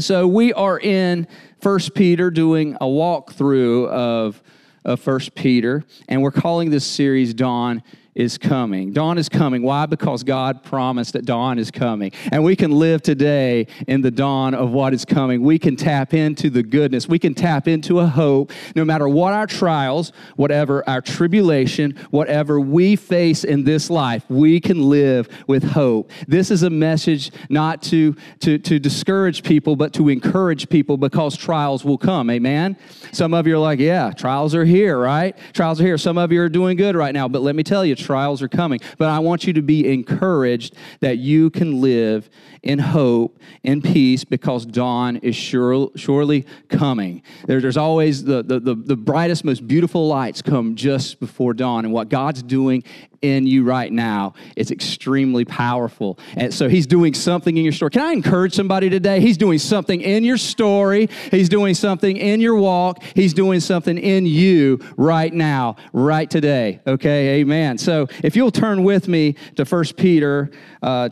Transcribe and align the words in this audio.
So 0.00 0.28
we 0.28 0.52
are 0.52 0.78
in 0.78 1.26
First 1.60 1.92
Peter 1.92 2.30
doing 2.30 2.76
a 2.76 2.84
walkthrough 2.84 3.88
of, 3.88 4.40
of 4.84 5.00
First 5.00 5.34
Peter, 5.34 5.84
and 6.08 6.22
we're 6.22 6.30
calling 6.30 6.70
this 6.70 6.86
series 6.86 7.34
Dawn 7.34 7.82
is 8.18 8.36
coming. 8.36 8.92
Dawn 8.92 9.16
is 9.16 9.28
coming. 9.28 9.62
Why? 9.62 9.86
Because 9.86 10.24
God 10.24 10.64
promised 10.64 11.12
that 11.12 11.24
dawn 11.24 11.56
is 11.56 11.70
coming. 11.70 12.10
And 12.32 12.42
we 12.42 12.56
can 12.56 12.72
live 12.72 13.00
today 13.00 13.68
in 13.86 14.02
the 14.02 14.10
dawn 14.10 14.54
of 14.54 14.72
what 14.72 14.92
is 14.92 15.04
coming. 15.04 15.42
We 15.42 15.58
can 15.58 15.76
tap 15.76 16.12
into 16.12 16.50
the 16.50 16.64
goodness. 16.64 17.08
We 17.08 17.20
can 17.20 17.32
tap 17.32 17.68
into 17.68 18.00
a 18.00 18.06
hope 18.06 18.50
no 18.74 18.84
matter 18.84 19.08
what 19.08 19.34
our 19.34 19.46
trials, 19.46 20.12
whatever 20.34 20.86
our 20.88 21.00
tribulation, 21.00 21.96
whatever 22.10 22.58
we 22.58 22.96
face 22.96 23.44
in 23.44 23.62
this 23.62 23.88
life, 23.88 24.24
we 24.28 24.58
can 24.58 24.90
live 24.90 25.28
with 25.46 25.62
hope. 25.62 26.10
This 26.26 26.50
is 26.50 26.64
a 26.64 26.70
message 26.70 27.30
not 27.48 27.82
to, 27.84 28.16
to, 28.40 28.58
to 28.58 28.80
discourage 28.80 29.44
people, 29.44 29.76
but 29.76 29.92
to 29.92 30.08
encourage 30.08 30.68
people 30.68 30.96
because 30.96 31.36
trials 31.36 31.84
will 31.84 31.98
come. 31.98 32.30
Amen? 32.30 32.76
Some 33.12 33.32
of 33.32 33.46
you 33.46 33.54
are 33.54 33.58
like, 33.58 33.78
yeah, 33.78 34.10
trials 34.10 34.56
are 34.56 34.64
here, 34.64 34.98
right? 34.98 35.38
Trials 35.52 35.80
are 35.80 35.84
here. 35.84 35.98
Some 35.98 36.18
of 36.18 36.32
you 36.32 36.42
are 36.42 36.48
doing 36.48 36.76
good 36.76 36.96
right 36.96 37.14
now, 37.14 37.28
but 37.28 37.42
let 37.42 37.54
me 37.54 37.62
tell 37.62 37.84
you, 37.84 37.94
trials 38.08 38.40
are 38.40 38.48
coming. 38.48 38.80
But 38.96 39.10
I 39.10 39.18
want 39.18 39.46
you 39.46 39.52
to 39.52 39.60
be 39.60 39.92
encouraged 39.92 40.74
that 41.00 41.18
you 41.18 41.50
can 41.50 41.82
live 41.82 42.30
in 42.62 42.78
hope, 42.78 43.38
in 43.62 43.82
peace, 43.82 44.24
because 44.24 44.64
dawn 44.64 45.18
is 45.18 45.36
sure, 45.36 45.90
surely 45.94 46.46
coming. 46.70 47.22
There, 47.46 47.60
there's 47.60 47.76
always 47.76 48.24
the, 48.24 48.42
the, 48.42 48.60
the, 48.60 48.74
the 48.74 48.96
brightest, 48.96 49.44
most 49.44 49.68
beautiful 49.68 50.08
lights 50.08 50.40
come 50.40 50.74
just 50.74 51.20
before 51.20 51.52
dawn. 51.52 51.84
And 51.84 51.92
what 51.92 52.08
God's 52.08 52.42
doing 52.42 52.82
in 53.22 53.46
you 53.46 53.64
right 53.64 53.92
now 53.92 54.34
is 54.56 54.70
extremely 54.70 55.44
powerful. 55.44 56.18
And 56.36 56.52
so 56.52 56.68
he's 56.68 56.86
doing 56.86 57.14
something 57.14 57.56
in 57.56 57.64
your 57.64 57.72
story. 57.72 57.90
Can 57.90 58.02
I 58.02 58.12
encourage 58.12 58.54
somebody 58.54 58.90
today? 58.90 59.20
He's 59.20 59.36
doing 59.36 59.58
something 59.58 60.00
in 60.00 60.24
your 60.24 60.36
story, 60.36 61.08
he's 61.30 61.48
doing 61.48 61.74
something 61.74 62.16
in 62.16 62.40
your 62.40 62.56
walk, 62.56 63.02
he's 63.14 63.34
doing 63.34 63.60
something 63.60 63.98
in 63.98 64.26
you 64.26 64.80
right 64.96 65.32
now, 65.32 65.76
right 65.92 66.30
today. 66.30 66.80
Okay, 66.86 67.40
amen. 67.40 67.78
So 67.78 68.08
if 68.22 68.36
you'll 68.36 68.50
turn 68.50 68.84
with 68.84 69.08
me 69.08 69.36
to 69.56 69.64
First 69.64 69.96
Peter 69.96 70.50
uh, 70.82 71.10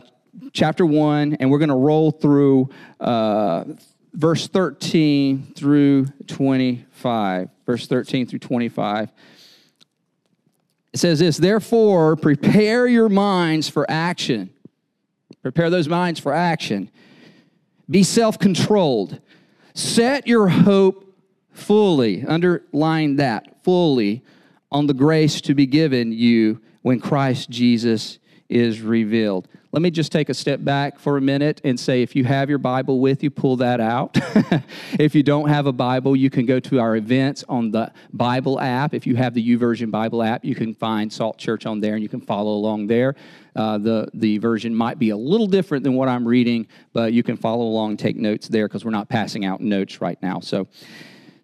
chapter 0.53 0.85
1, 0.85 1.37
and 1.39 1.51
we're 1.51 1.59
going 1.59 1.69
to 1.69 1.75
roll 1.75 2.11
through. 2.11 2.69
Uh, 2.99 3.63
verse 4.17 4.47
13 4.47 5.53
through 5.55 6.07
25. 6.25 7.49
Verse 7.65 7.87
13 7.87 8.25
through 8.25 8.39
25. 8.39 9.11
It 10.97 11.01
says 11.01 11.19
this, 11.19 11.37
therefore, 11.37 12.15
prepare 12.15 12.87
your 12.87 13.07
minds 13.07 13.69
for 13.69 13.85
action. 13.87 14.49
Prepare 15.43 15.69
those 15.69 15.87
minds 15.87 16.19
for 16.19 16.33
action. 16.33 16.89
Be 17.87 18.01
self 18.01 18.39
controlled. 18.39 19.21
Set 19.75 20.25
your 20.25 20.47
hope 20.47 21.15
fully, 21.51 22.25
underline 22.25 23.17
that, 23.17 23.63
fully, 23.63 24.23
on 24.71 24.87
the 24.87 24.95
grace 24.95 25.39
to 25.41 25.53
be 25.53 25.67
given 25.67 26.11
you 26.11 26.61
when 26.81 26.99
Christ 26.99 27.51
Jesus 27.51 28.17
is 28.49 28.81
revealed. 28.81 29.47
Let 29.73 29.81
me 29.81 29.91
just 29.91 30.13
take 30.13 30.29
a 30.29 30.33
step 30.33 30.63
back 30.63 30.97
for 30.97 31.17
a 31.17 31.21
minute 31.21 31.59
and 31.65 31.77
say 31.77 32.01
if 32.01 32.15
you 32.15 32.23
have 32.23 32.49
your 32.49 32.57
Bible 32.57 33.01
with 33.01 33.21
you, 33.21 33.29
pull 33.29 33.57
that 33.57 33.81
out. 33.81 34.17
if 34.97 35.13
you 35.13 35.23
don't 35.23 35.49
have 35.49 35.65
a 35.65 35.73
Bible, 35.73 36.15
you 36.15 36.29
can 36.29 36.45
go 36.45 36.59
to 36.61 36.79
our 36.79 36.95
events 36.95 37.43
on 37.49 37.71
the 37.71 37.91
Bible 38.13 38.61
app. 38.61 38.93
If 38.93 39.05
you 39.05 39.17
have 39.17 39.33
the 39.33 39.45
YouVersion 39.45 39.91
Bible 39.91 40.23
app, 40.23 40.45
you 40.45 40.55
can 40.55 40.73
find 40.73 41.11
Salt 41.11 41.37
Church 41.37 41.65
on 41.65 41.81
there 41.81 41.95
and 41.95 42.01
you 42.01 42.07
can 42.07 42.21
follow 42.21 42.51
along 42.51 42.87
there. 42.87 43.15
Uh, 43.57 43.77
the, 43.77 44.07
the 44.13 44.37
version 44.37 44.73
might 44.73 44.99
be 44.99 45.09
a 45.09 45.17
little 45.17 45.47
different 45.47 45.83
than 45.83 45.95
what 45.95 46.07
I'm 46.07 46.25
reading, 46.25 46.67
but 46.93 47.11
you 47.11 47.21
can 47.21 47.35
follow 47.35 47.65
along, 47.65 47.97
take 47.97 48.15
notes 48.15 48.47
there 48.47 48.67
because 48.69 48.85
we're 48.85 48.91
not 48.91 49.09
passing 49.09 49.43
out 49.43 49.59
notes 49.59 49.99
right 49.99 50.21
now. 50.21 50.39
So, 50.39 50.67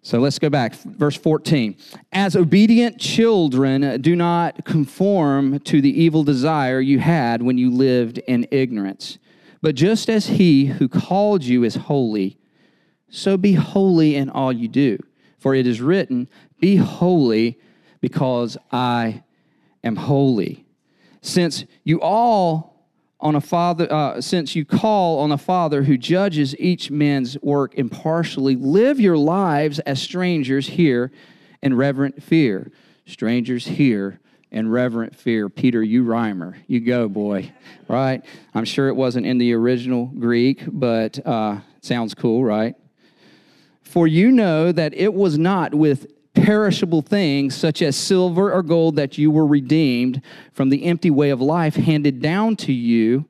so 0.04 0.18
let's 0.18 0.38
go 0.38 0.50
back. 0.50 0.74
Verse 0.74 1.16
14. 1.16 1.76
As 2.12 2.36
obedient 2.36 3.00
children, 3.00 4.02
do 4.02 4.14
not 4.14 4.66
conform 4.66 5.60
to 5.60 5.80
the 5.80 6.02
evil 6.02 6.22
desire 6.22 6.78
you 6.78 6.98
had 6.98 7.40
when 7.40 7.56
you 7.56 7.70
lived 7.70 8.18
in 8.18 8.46
ignorance. 8.50 9.16
But 9.62 9.74
just 9.74 10.10
as 10.10 10.26
he 10.26 10.66
who 10.66 10.90
called 10.90 11.42
you 11.42 11.64
is 11.64 11.76
holy, 11.76 12.36
so 13.08 13.38
be 13.38 13.54
holy 13.54 14.14
in 14.14 14.28
all 14.28 14.52
you 14.52 14.68
do. 14.68 14.98
For 15.38 15.54
it 15.54 15.66
is 15.66 15.80
written, 15.80 16.28
Be 16.60 16.76
holy 16.76 17.58
because 18.02 18.58
I 18.70 19.22
am 19.82 19.96
holy. 19.96 20.66
Since 21.22 21.64
you 21.82 22.02
all 22.02 22.73
on 23.24 23.34
a 23.34 23.40
father, 23.40 23.90
uh, 23.90 24.20
since 24.20 24.54
you 24.54 24.66
call 24.66 25.18
on 25.20 25.32
a 25.32 25.38
father 25.38 25.82
who 25.82 25.96
judges 25.96 26.54
each 26.58 26.90
man's 26.90 27.40
work 27.40 27.74
impartially, 27.74 28.54
live 28.54 29.00
your 29.00 29.16
lives 29.16 29.78
as 29.80 30.00
strangers 30.00 30.68
here 30.68 31.10
in 31.62 31.74
reverent 31.74 32.22
fear. 32.22 32.70
Strangers 33.06 33.66
here 33.66 34.20
in 34.50 34.68
reverent 34.68 35.16
fear. 35.16 35.48
Peter, 35.48 35.82
you 35.82 36.04
rhymer. 36.04 36.58
You 36.66 36.80
go, 36.80 37.08
boy. 37.08 37.50
Right? 37.88 38.22
I'm 38.54 38.66
sure 38.66 38.88
it 38.88 38.96
wasn't 38.96 39.24
in 39.24 39.38
the 39.38 39.54
original 39.54 40.06
Greek, 40.06 40.62
but 40.66 41.26
uh, 41.26 41.60
sounds 41.80 42.14
cool, 42.14 42.44
right? 42.44 42.74
For 43.82 44.06
you 44.06 44.30
know 44.32 44.70
that 44.70 44.92
it 44.92 45.14
was 45.14 45.38
not 45.38 45.74
with 45.74 46.13
perishable 46.44 47.00
things 47.00 47.56
such 47.56 47.80
as 47.80 47.96
silver 47.96 48.52
or 48.52 48.62
gold 48.62 48.96
that 48.96 49.16
you 49.16 49.30
were 49.30 49.46
redeemed 49.46 50.20
from 50.52 50.68
the 50.68 50.84
empty 50.84 51.10
way 51.10 51.30
of 51.30 51.40
life 51.40 51.74
handed 51.74 52.20
down 52.20 52.54
to 52.54 52.70
you 52.70 53.24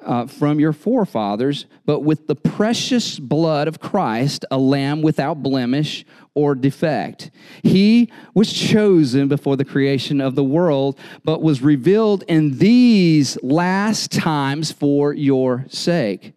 uh, 0.00 0.26
from 0.26 0.58
your 0.58 0.72
forefathers, 0.72 1.66
but 1.84 2.00
with 2.00 2.26
the 2.26 2.34
precious 2.34 3.18
blood 3.18 3.68
of 3.68 3.78
Christ, 3.78 4.46
a 4.50 4.56
lamb 4.56 5.02
without 5.02 5.42
blemish 5.42 6.06
or 6.32 6.54
defect. 6.54 7.30
He 7.62 8.10
was 8.32 8.50
chosen 8.50 9.28
before 9.28 9.56
the 9.56 9.64
creation 9.64 10.22
of 10.22 10.34
the 10.34 10.44
world, 10.44 10.98
but 11.24 11.42
was 11.42 11.60
revealed 11.60 12.24
in 12.26 12.56
these 12.56 13.36
last 13.42 14.10
times 14.12 14.72
for 14.72 15.12
your 15.12 15.66
sake. 15.68 16.32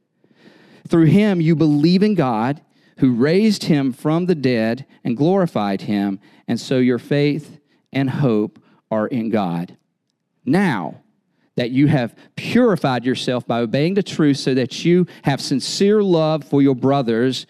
Through 0.85 1.05
him 1.05 1.39
you 1.39 1.55
believe 1.55 2.03
in 2.03 2.13
God 2.13 2.61
who 2.97 3.13
raised 3.13 3.65
him 3.65 3.91
from 3.91 4.25
the 4.25 4.35
dead 4.35 4.85
and 5.03 5.17
glorified 5.17 5.81
him, 5.81 6.19
and 6.47 6.59
so 6.59 6.77
your 6.77 6.99
faith 6.99 7.59
and 7.93 8.09
hope 8.09 8.59
are 8.89 9.07
in 9.07 9.29
God. 9.29 9.77
Now, 10.45 11.01
that 11.55 11.71
you 11.71 11.87
have 11.87 12.15
purified 12.35 13.03
yourself 13.03 13.45
by 13.47 13.59
obeying 13.59 13.95
the 13.95 14.03
truth 14.03 14.37
so 14.37 14.53
that 14.53 14.85
you 14.85 15.07
have 15.23 15.41
sincere 15.41 16.03
love 16.03 16.43
for 16.43 16.61
your 16.61 16.75
brothers, 16.75 17.47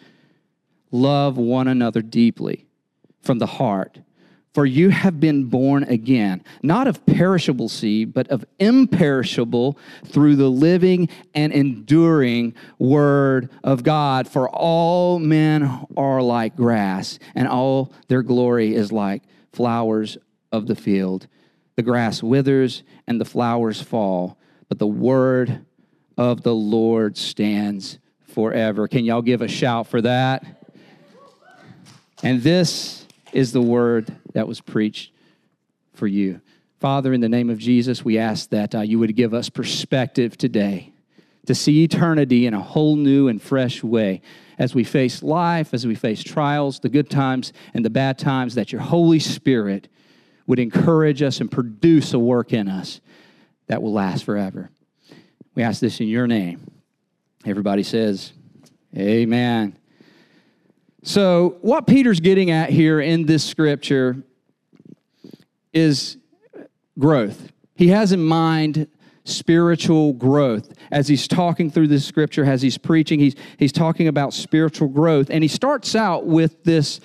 love 0.91 1.37
one 1.37 1.67
another 1.67 2.01
deeply 2.01 2.65
from 3.21 3.39
the 3.39 3.45
heart 3.45 3.99
for 4.53 4.65
you 4.65 4.89
have 4.89 5.19
been 5.19 5.45
born 5.45 5.83
again, 5.83 6.43
not 6.63 6.87
of 6.87 7.05
perishable 7.05 7.69
seed, 7.69 8.13
but 8.13 8.27
of 8.29 8.43
imperishable 8.59 9.77
through 10.05 10.35
the 10.35 10.49
living 10.49 11.09
and 11.35 11.53
enduring 11.53 12.55
word 12.79 13.49
of 13.63 13.83
God. 13.83 14.27
For 14.27 14.49
all 14.49 15.19
men 15.19 15.85
are 15.95 16.21
like 16.21 16.55
grass, 16.55 17.19
and 17.35 17.47
all 17.47 17.93
their 18.07 18.23
glory 18.23 18.73
is 18.73 18.91
like 18.91 19.23
flowers 19.53 20.17
of 20.51 20.67
the 20.67 20.75
field. 20.75 21.27
The 21.75 21.83
grass 21.83 22.23
withers 22.23 22.83
and 23.05 23.21
the 23.21 23.25
flowers 23.25 23.81
fall, 23.81 24.37
but 24.69 24.79
the 24.79 24.87
word 24.87 25.65
of 26.17 26.41
the 26.41 26.55
Lord 26.55 27.15
stands 27.15 27.99
forever. 28.27 28.87
Can 28.87 29.05
y'all 29.05 29.21
give 29.21 29.41
a 29.41 29.47
shout 29.47 29.87
for 29.87 30.01
that? 30.01 30.43
And 32.23 32.41
this 32.41 33.06
is 33.33 33.51
the 33.51 33.61
word 33.61 34.15
that 34.33 34.47
was 34.47 34.61
preached 34.61 35.11
for 35.93 36.07
you. 36.07 36.41
Father, 36.79 37.11
in 37.11 37.21
the 37.21 37.29
name 37.29 37.49
of 37.49 37.57
Jesus, 37.57 38.05
we 38.05 38.17
ask 38.17 38.49
that 38.51 38.75
uh, 38.75 38.81
you 38.81 38.99
would 38.99 39.15
give 39.15 39.33
us 39.33 39.49
perspective 39.49 40.37
today 40.37 40.91
to 41.47 41.55
see 41.55 41.83
eternity 41.83 42.45
in 42.45 42.53
a 42.53 42.61
whole 42.61 42.95
new 42.95 43.27
and 43.27 43.41
fresh 43.41 43.83
way 43.83 44.21
as 44.59 44.75
we 44.75 44.83
face 44.83 45.23
life, 45.23 45.73
as 45.73 45.87
we 45.87 45.95
face 45.95 46.23
trials, 46.23 46.79
the 46.79 46.89
good 46.89 47.09
times 47.09 47.53
and 47.73 47.83
the 47.83 47.89
bad 47.89 48.19
times, 48.19 48.55
that 48.55 48.71
your 48.71 48.81
Holy 48.81 49.19
Spirit 49.19 49.87
would 50.45 50.59
encourage 50.59 51.21
us 51.21 51.39
and 51.41 51.51
produce 51.51 52.13
a 52.13 52.19
work 52.19 52.53
in 52.53 52.67
us 52.67 53.01
that 53.67 53.81
will 53.81 53.93
last 53.93 54.23
forever. 54.23 54.69
We 55.55 55.63
ask 55.63 55.79
this 55.81 55.99
in 55.99 56.07
your 56.07 56.27
name. 56.27 56.71
Everybody 57.45 57.83
says, 57.83 58.33
Amen. 58.95 59.77
So, 61.07 61.55
what 61.61 61.87
Peter's 61.87 62.19
getting 62.19 62.51
at 62.51 62.69
here 62.69 62.99
in 62.99 63.27
this 63.27 63.41
scripture 63.41 64.23
is 65.71 66.17
growth. 66.99 67.49
He 67.75 67.87
has 67.87 68.11
in 68.11 68.21
mind 68.21 68.89
spiritual 69.23 70.11
growth. 70.11 70.73
As 70.91 71.07
he's 71.07 71.25
talking 71.25 71.71
through 71.71 71.87
this 71.87 72.05
scripture, 72.05 72.43
as 72.43 72.61
he's 72.61 72.77
preaching, 72.77 73.21
he's, 73.21 73.35
he's 73.55 73.71
talking 73.71 74.09
about 74.09 74.33
spiritual 74.33 74.89
growth. 74.89 75.29
And 75.29 75.45
he 75.45 75.47
starts 75.47 75.95
out 75.95 76.25
with 76.25 76.65
this 76.65 76.99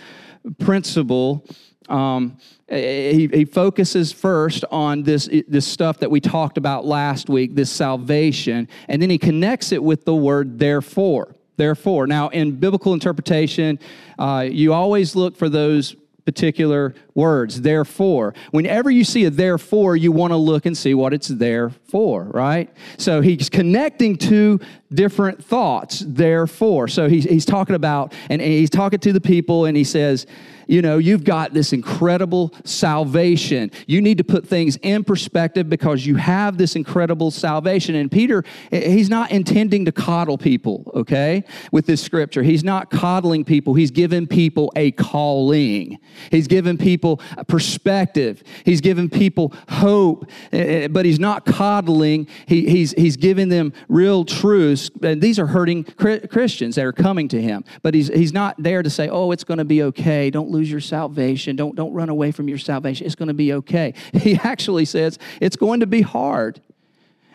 principle. 0.58 1.46
Um, 1.88 2.38
he, 2.69 3.28
he 3.32 3.44
focuses 3.44 4.10
first 4.10 4.64
on 4.72 5.05
this, 5.05 5.28
this 5.46 5.64
stuff 5.64 6.00
that 6.00 6.10
we 6.10 6.20
talked 6.20 6.58
about 6.58 6.84
last 6.84 7.28
week, 7.28 7.55
this 7.55 7.70
salvation, 7.70 8.66
and 8.88 9.00
then 9.00 9.10
he 9.10 9.19
connects 9.19 9.70
it 9.70 9.84
with 9.84 10.05
the 10.05 10.14
word 10.16 10.58
therefore. 10.58 11.37
Therefore. 11.56 12.06
Now, 12.06 12.28
in 12.28 12.52
biblical 12.52 12.94
interpretation, 12.94 13.78
uh, 14.19 14.46
you 14.50 14.72
always 14.72 15.14
look 15.14 15.37
for 15.37 15.49
those 15.49 15.94
particular 16.25 16.94
words, 17.14 17.62
therefore. 17.62 18.34
Whenever 18.52 18.90
you 18.90 19.04
see 19.04 19.25
a 19.25 19.31
therefore, 19.31 19.96
you 19.96 20.12
want 20.12 20.32
to 20.32 20.37
look 20.37 20.66
and 20.66 20.76
see 20.76 20.94
what 20.94 21.12
it's 21.12 21.28
there 21.28 21.70
for, 21.70 22.25
right? 22.25 22.72
So 22.96 23.20
he's 23.20 23.49
connecting 23.49 24.16
two 24.16 24.60
different 24.94 25.44
thoughts, 25.44 26.02
therefore. 26.06 26.88
So 26.88 27.08
he's, 27.08 27.24
he's 27.24 27.44
talking 27.44 27.74
about, 27.74 28.12
and 28.30 28.40
he's 28.40 28.70
talking 28.70 28.98
to 29.00 29.12
the 29.12 29.20
people, 29.20 29.64
and 29.64 29.76
he 29.76 29.84
says, 29.84 30.26
you 30.66 30.82
know, 30.82 30.98
you've 30.98 31.24
got 31.24 31.52
this 31.52 31.72
incredible 31.72 32.54
salvation. 32.64 33.70
You 33.86 34.00
need 34.00 34.18
to 34.18 34.24
put 34.24 34.46
things 34.46 34.78
in 34.82 35.04
perspective 35.04 35.68
because 35.68 36.06
you 36.06 36.16
have 36.16 36.56
this 36.56 36.76
incredible 36.76 37.30
salvation. 37.30 37.94
And 37.94 38.10
Peter, 38.10 38.44
he's 38.70 39.10
not 39.10 39.30
intending 39.30 39.84
to 39.84 39.92
coddle 39.92 40.38
people, 40.38 40.90
okay, 40.94 41.44
with 41.70 41.86
this 41.86 42.02
scripture. 42.02 42.42
He's 42.42 42.64
not 42.64 42.90
coddling 42.90 43.44
people. 43.44 43.74
He's 43.74 43.90
given 43.90 44.26
people 44.26 44.72
a 44.76 44.92
calling, 44.92 45.98
he's 46.30 46.46
given 46.46 46.78
people 46.78 47.20
a 47.36 47.44
perspective, 47.44 48.42
he's 48.64 48.80
given 48.80 49.10
people 49.10 49.52
hope, 49.68 50.26
eh, 50.52 50.84
eh, 50.84 50.88
but 50.88 51.04
he's 51.04 51.20
not 51.20 51.44
coddling. 51.44 52.26
He, 52.46 52.68
he's, 52.68 52.92
he's 52.92 53.16
giving 53.16 53.48
them 53.48 53.72
real 53.88 54.24
truths. 54.24 54.81
And 55.02 55.20
these 55.20 55.38
are 55.38 55.46
hurting 55.46 55.84
Christians 55.84 56.76
that 56.76 56.84
are 56.84 56.93
coming 56.93 57.29
to 57.29 57.40
him. 57.40 57.64
But 57.82 57.94
he's, 57.94 58.08
he's 58.08 58.32
not 58.32 58.56
there 58.58 58.82
to 58.82 58.90
say, 58.90 59.08
oh, 59.08 59.31
it's 59.31 59.44
going 59.44 59.58
to 59.58 59.64
be 59.64 59.82
okay. 59.84 60.31
Don't 60.31 60.50
lose 60.50 60.70
your 60.70 60.81
salvation. 60.81 61.56
Don't, 61.56 61.75
don't 61.75 61.93
run 61.93 62.08
away 62.08 62.32
from 62.32 62.49
your 62.49 62.58
salvation. 62.58 63.06
It's 63.06 63.14
going 63.14 63.29
to 63.29 63.34
be 63.34 63.52
okay. 63.55 63.94
He 64.23 64.37
actually 64.37 64.84
says 64.84 65.19
it's 65.40 65.56
going 65.56 65.81
to 65.81 65.87
be 65.87 66.02
hard 66.02 66.61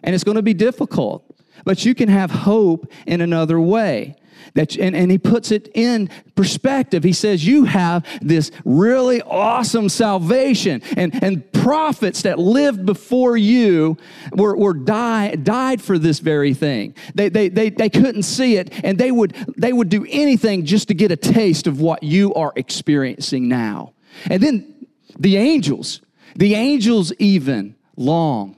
and 0.03 0.15
it's 0.15 0.23
going 0.23 0.35
to 0.35 0.41
be 0.41 0.53
difficult, 0.53 1.25
but 1.65 1.83
you 1.83 1.93
can 1.93 2.07
have 2.07 2.31
hope 2.31 2.89
in 3.05 3.19
another 3.19 3.59
way. 3.59 4.15
That, 4.53 4.75
and, 4.77 4.95
and 4.95 5.11
he 5.11 5.17
puts 5.17 5.51
it 5.51 5.69
in 5.73 6.09
perspective. 6.35 7.03
He 7.03 7.13
says, 7.13 7.45
You 7.45 7.65
have 7.65 8.05
this 8.21 8.51
really 8.65 9.21
awesome 9.21 9.89
salvation. 9.89 10.81
And, 10.95 11.23
and 11.23 11.51
prophets 11.51 12.23
that 12.23 12.39
lived 12.39 12.85
before 12.85 13.37
you 13.37 13.97
were, 14.31 14.55
were 14.55 14.73
die, 14.73 15.35
died 15.35 15.81
for 15.81 15.97
this 15.97 16.19
very 16.19 16.53
thing. 16.53 16.95
They, 17.13 17.29
they, 17.29 17.49
they, 17.49 17.69
they 17.69 17.89
couldn't 17.89 18.23
see 18.23 18.57
it, 18.57 18.71
and 18.83 18.97
they 18.97 19.11
would, 19.11 19.33
they 19.57 19.73
would 19.73 19.89
do 19.89 20.05
anything 20.09 20.65
just 20.65 20.87
to 20.87 20.93
get 20.93 21.11
a 21.11 21.17
taste 21.17 21.67
of 21.67 21.81
what 21.81 22.03
you 22.03 22.33
are 22.33 22.53
experiencing 22.55 23.47
now. 23.47 23.93
And 24.29 24.41
then 24.41 24.87
the 25.19 25.37
angels, 25.37 26.01
the 26.35 26.55
angels 26.55 27.13
even 27.19 27.75
long 27.95 28.57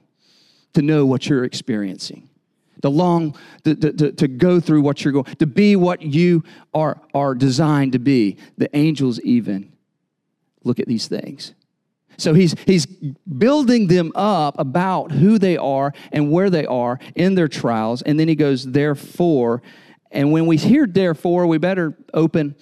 to 0.73 0.81
know 0.81 1.05
what 1.05 1.27
you're 1.27 1.45
experiencing 1.45 2.28
to 2.81 2.89
long 2.89 3.35
to, 3.63 3.75
to, 3.75 4.11
to, 4.11 4.27
go 4.27 4.59
through 4.59 4.81
what 4.81 5.03
you're 5.03 5.11
going 5.11 5.25
to 5.35 5.45
be 5.47 5.75
what 5.75 6.01
you 6.01 6.43
are 6.73 7.01
are 7.13 7.35
designed 7.35 7.93
to 7.93 7.99
be. 7.99 8.37
The 8.57 8.75
angels 8.75 9.19
even 9.21 9.73
look 10.63 10.79
at 10.79 10.87
these 10.87 11.07
things. 11.07 11.53
So 12.17 12.33
he's 12.33 12.53
he's 12.65 12.85
building 12.85 13.87
them 13.87 14.11
up 14.13 14.59
about 14.59 15.11
who 15.11 15.37
they 15.39 15.57
are 15.57 15.93
and 16.11 16.31
where 16.31 16.49
they 16.49 16.65
are 16.65 16.99
in 17.15 17.35
their 17.35 17.47
trials. 17.47 18.01
And 18.01 18.19
then 18.19 18.27
he 18.27 18.35
goes 18.35 18.65
therefore 18.65 19.61
and 20.11 20.31
when 20.31 20.45
we 20.47 20.57
hear 20.57 20.87
therefore 20.87 21.47
we 21.47 21.57
better 21.57 21.97
open 22.13 22.55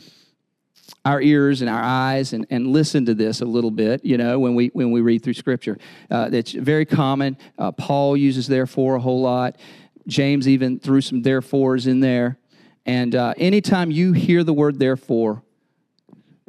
our 1.06 1.22
ears 1.22 1.62
and 1.62 1.70
our 1.70 1.82
eyes 1.82 2.34
and, 2.34 2.46
and 2.50 2.68
listen 2.68 3.06
to 3.06 3.14
this 3.14 3.40
a 3.40 3.46
little 3.46 3.72
bit 3.72 4.04
you 4.04 4.18
know 4.18 4.38
when 4.38 4.54
we 4.54 4.68
when 4.74 4.92
we 4.92 5.02
read 5.02 5.24
through 5.24 5.34
scripture. 5.34 5.78
Uh, 6.12 6.30
it's 6.32 6.52
very 6.52 6.86
common. 6.86 7.36
Uh, 7.58 7.72
paul 7.72 8.16
uses 8.16 8.48
therefore 8.48 8.96
a 8.96 9.00
whole 9.00 9.22
lot 9.22 9.58
James 10.08 10.48
even 10.48 10.80
threw 10.80 11.02
some 11.02 11.22
therefores 11.22 11.88
in 11.88 12.00
there. 12.00 12.38
And 12.86 13.16
uh, 13.16 13.34
anytime 13.38 13.92
you 13.92 14.14
hear 14.14 14.44
the 14.44 14.54
word 14.54 14.80
therefore, 14.80 15.44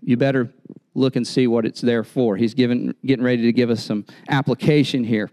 you 0.03 0.17
better 0.17 0.53
look 0.95 1.17
and 1.17 1.27
see 1.27 1.47
what 1.47 1.67
it's 1.67 1.81
there 1.81 2.05
for. 2.05 2.37
He's 2.37 2.55
given, 2.55 2.95
getting 3.05 3.25
ready 3.25 3.43
to 3.43 3.53
give 3.53 3.71
us 3.71 3.85
some 3.85 4.05
application 4.29 5.05
here. 5.05 5.31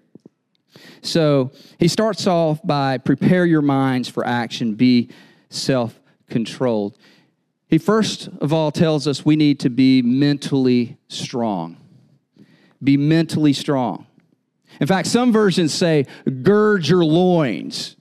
So 1.01 1.51
he 1.80 1.88
starts 1.88 2.27
off 2.27 2.60
by 2.63 2.98
prepare 2.98 3.45
your 3.45 3.62
minds 3.62 4.10
for 4.10 4.25
action, 4.25 4.75
be 4.75 5.10
self 5.50 6.00
controlled. 6.30 6.98
He 7.68 7.77
first 7.77 8.27
of 8.42 8.51
all 8.54 8.72
tells 8.72 9.07
us 9.07 9.25
we 9.25 9.36
need 9.36 9.60
to 9.62 9.69
be 9.69 10.01
mentally 10.01 10.98
strong. 11.07 11.77
Be 12.83 12.98
mentally 12.98 13.54
strong. 13.54 14.06
In 14.80 14.88
fact, 14.88 15.07
some 15.07 15.31
versions 15.31 15.74
say, 15.74 16.06
gird 16.44 16.88
your 16.88 17.06
loins. 17.06 17.95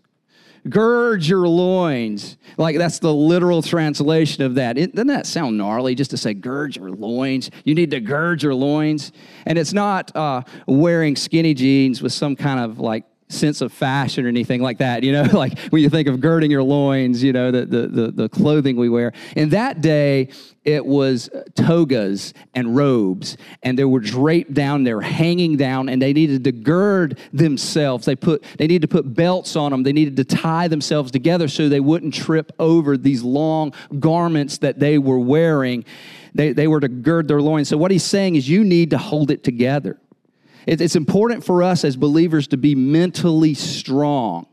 Gird 0.69 1.27
your 1.27 1.47
loins. 1.47 2.39
Like 2.57 2.79
that's 2.79 2.99
the 2.99 3.13
literal 3.13 3.61
translation 3.61 4.43
of 4.45 4.55
that. 4.55 4.79
It, 4.79 4.95
doesn't 4.95 5.09
that 5.09 5.27
sound 5.27 5.59
gnarly 5.59 5.95
just 5.95 6.11
to 6.13 6.17
say 6.17 6.33
gird 6.33 6.77
your 6.77 6.91
loins? 6.91 7.51
You 7.65 7.75
need 7.75 7.91
to 7.91 8.01
gird 8.01 8.43
your 8.43 8.55
loins. 8.55 9.13
And 9.45 9.59
it's 9.59 9.75
not 9.75 10.15
uh, 10.17 10.43
wearing 10.67 11.17
skinny 11.17 11.53
jeans 11.53 12.01
with 12.01 12.13
some 12.13 12.35
kind 12.35 12.61
of 12.61 12.79
like 12.79 13.05
sense 13.29 13.61
of 13.61 13.73
fashion 13.73 14.25
or 14.25 14.29
anything 14.29 14.61
like 14.61 14.79
that. 14.79 15.03
You 15.03 15.13
know, 15.13 15.23
like 15.33 15.59
when 15.71 15.83
you 15.83 15.91
think 15.91 16.09
of 16.09 16.21
girding 16.21 16.51
your 16.51 16.63
loins, 16.63 17.23
you 17.23 17.33
know, 17.33 17.51
the, 17.51 17.67
the, 17.67 17.87
the, 17.87 18.11
the, 18.11 18.29
clothing 18.29 18.77
we 18.77 18.89
wear. 18.89 19.13
In 19.37 19.51
that 19.51 19.81
day, 19.81 20.29
it 20.65 20.85
was 20.85 21.29
togas 21.55 22.33
and 22.55 22.75
robes, 22.75 23.37
and 23.63 23.79
they 23.79 23.85
were 23.85 24.01
draped 24.01 24.55
down, 24.55 24.85
they 24.85 24.95
were 24.95 25.03
hanging 25.03 25.57
down, 25.57 25.89
and 25.89 26.01
they 26.01 26.13
needed 26.13 26.45
to 26.45 26.53
gird 26.53 27.19
themselves. 27.33 28.07
They 28.07 28.17
put 28.17 28.43
they 28.59 28.67
needed 28.67 28.83
to 28.83 28.89
put 28.89 29.15
belts 29.15 29.57
on 29.57 29.71
them, 29.71 29.83
they 29.83 29.93
needed 29.93 30.17
to 30.17 30.25
tie 30.25 30.69
themselves 30.69 31.11
together 31.11 31.49
so 31.49 31.69
they 31.69 31.81
wouldn't 31.81 32.15
trip 32.15 32.53
over 32.59 32.97
these 32.97 33.23
long 33.23 33.73
garments 33.99 34.59
that 34.59 34.79
they 34.79 34.99
were 34.99 35.19
wearing. 35.19 35.85
They, 36.35 36.53
they 36.53 36.67
were 36.67 36.81
to 36.81 36.89
gird 36.89 37.29
their 37.29 37.41
loins. 37.41 37.69
So 37.69 37.77
what 37.77 37.93
he's 37.93 38.03
saying 38.03 38.35
is 38.35 38.49
you 38.49 38.65
need 38.65 38.91
to 38.91 38.99
hold 38.99 39.31
it 39.31 39.45
together. 39.45 40.01
It's 40.67 40.97
important 40.97 41.45
for 41.45 41.63
us 41.63 41.85
as 41.85 41.97
believers 41.97 42.49
to 42.49 42.57
be 42.57 42.75
mentally 42.75 43.55
strong 43.55 44.47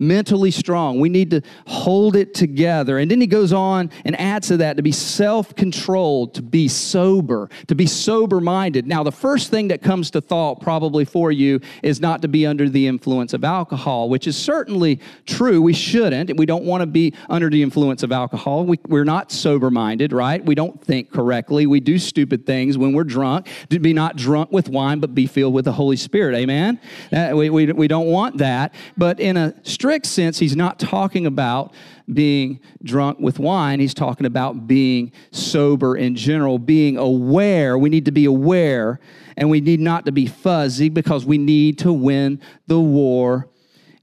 mentally 0.00 0.50
strong. 0.50 0.98
We 0.98 1.10
need 1.10 1.30
to 1.30 1.42
hold 1.66 2.16
it 2.16 2.34
together. 2.34 2.98
And 2.98 3.10
then 3.10 3.20
he 3.20 3.26
goes 3.26 3.52
on 3.52 3.90
and 4.04 4.18
adds 4.18 4.48
to 4.48 4.56
that 4.56 4.76
to 4.78 4.82
be 4.82 4.92
self 4.92 5.54
controlled, 5.54 6.34
to 6.34 6.42
be 6.42 6.66
sober, 6.66 7.48
to 7.68 7.74
be 7.74 7.86
sober 7.86 8.40
minded. 8.40 8.86
Now, 8.86 9.02
the 9.02 9.12
first 9.12 9.50
thing 9.50 9.68
that 9.68 9.82
comes 9.82 10.10
to 10.12 10.20
thought 10.20 10.60
probably 10.60 11.04
for 11.04 11.30
you 11.30 11.60
is 11.82 12.00
not 12.00 12.22
to 12.22 12.28
be 12.28 12.46
under 12.46 12.68
the 12.68 12.86
influence 12.86 13.34
of 13.34 13.44
alcohol, 13.44 14.08
which 14.08 14.26
is 14.26 14.36
certainly 14.36 15.00
true. 15.26 15.60
We 15.60 15.74
shouldn't. 15.74 16.36
We 16.36 16.46
don't 16.46 16.64
want 16.64 16.80
to 16.80 16.86
be 16.86 17.14
under 17.28 17.50
the 17.50 17.62
influence 17.62 18.02
of 18.02 18.10
alcohol. 18.10 18.64
We, 18.64 18.80
we're 18.88 19.04
not 19.04 19.30
sober 19.30 19.70
minded, 19.70 20.12
right? 20.12 20.44
We 20.44 20.54
don't 20.54 20.82
think 20.82 21.12
correctly. 21.12 21.66
We 21.66 21.80
do 21.80 21.98
stupid 21.98 22.46
things 22.46 22.78
when 22.78 22.92
we're 22.92 23.04
drunk. 23.04 23.48
To 23.68 23.78
be 23.78 23.92
not 23.92 24.16
drunk 24.16 24.50
with 24.50 24.68
wine, 24.68 25.00
but 25.00 25.14
be 25.14 25.26
filled 25.26 25.52
with 25.52 25.66
the 25.66 25.72
Holy 25.72 25.96
Spirit. 25.96 26.34
Amen? 26.36 26.80
That, 27.10 27.36
we, 27.36 27.50
we, 27.50 27.70
we 27.72 27.88
don't 27.88 28.06
want 28.06 28.38
that. 28.38 28.74
But 28.96 29.20
in 29.20 29.36
a 29.36 29.54
strict 29.64 29.89
strict 29.90 30.06
sense, 30.06 30.38
he's 30.38 30.54
not 30.54 30.78
talking 30.78 31.26
about 31.26 31.74
being 32.12 32.60
drunk 32.84 33.18
with 33.18 33.40
wine. 33.40 33.80
He's 33.80 33.92
talking 33.92 34.24
about 34.24 34.68
being 34.68 35.10
sober 35.32 35.96
in 35.96 36.14
general, 36.14 36.60
being 36.60 36.96
aware. 36.96 37.76
We 37.76 37.88
need 37.88 38.04
to 38.04 38.12
be 38.12 38.24
aware 38.24 39.00
and 39.36 39.50
we 39.50 39.60
need 39.60 39.80
not 39.80 40.06
to 40.06 40.12
be 40.12 40.26
fuzzy 40.26 40.90
because 40.90 41.26
we 41.26 41.38
need 41.38 41.76
to 41.78 41.92
win 41.92 42.40
the 42.68 42.78
war 42.78 43.48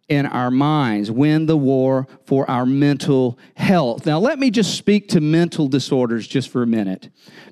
in 0.10 0.26
our 0.26 0.50
minds, 0.50 1.12
win 1.12 1.46
the 1.48 1.58
war 1.58 2.08
for 2.26 2.50
our 2.50 2.66
mental 2.66 3.38
health. 3.56 4.06
Now, 4.06 4.20
let 4.20 4.40
me 4.40 4.50
just 4.50 4.76
speak 4.76 5.10
to 5.10 5.22
mental 5.22 5.68
disorders 5.68 6.28
just 6.28 6.50
for 6.50 6.64
a 6.64 6.68
minute 6.68 7.10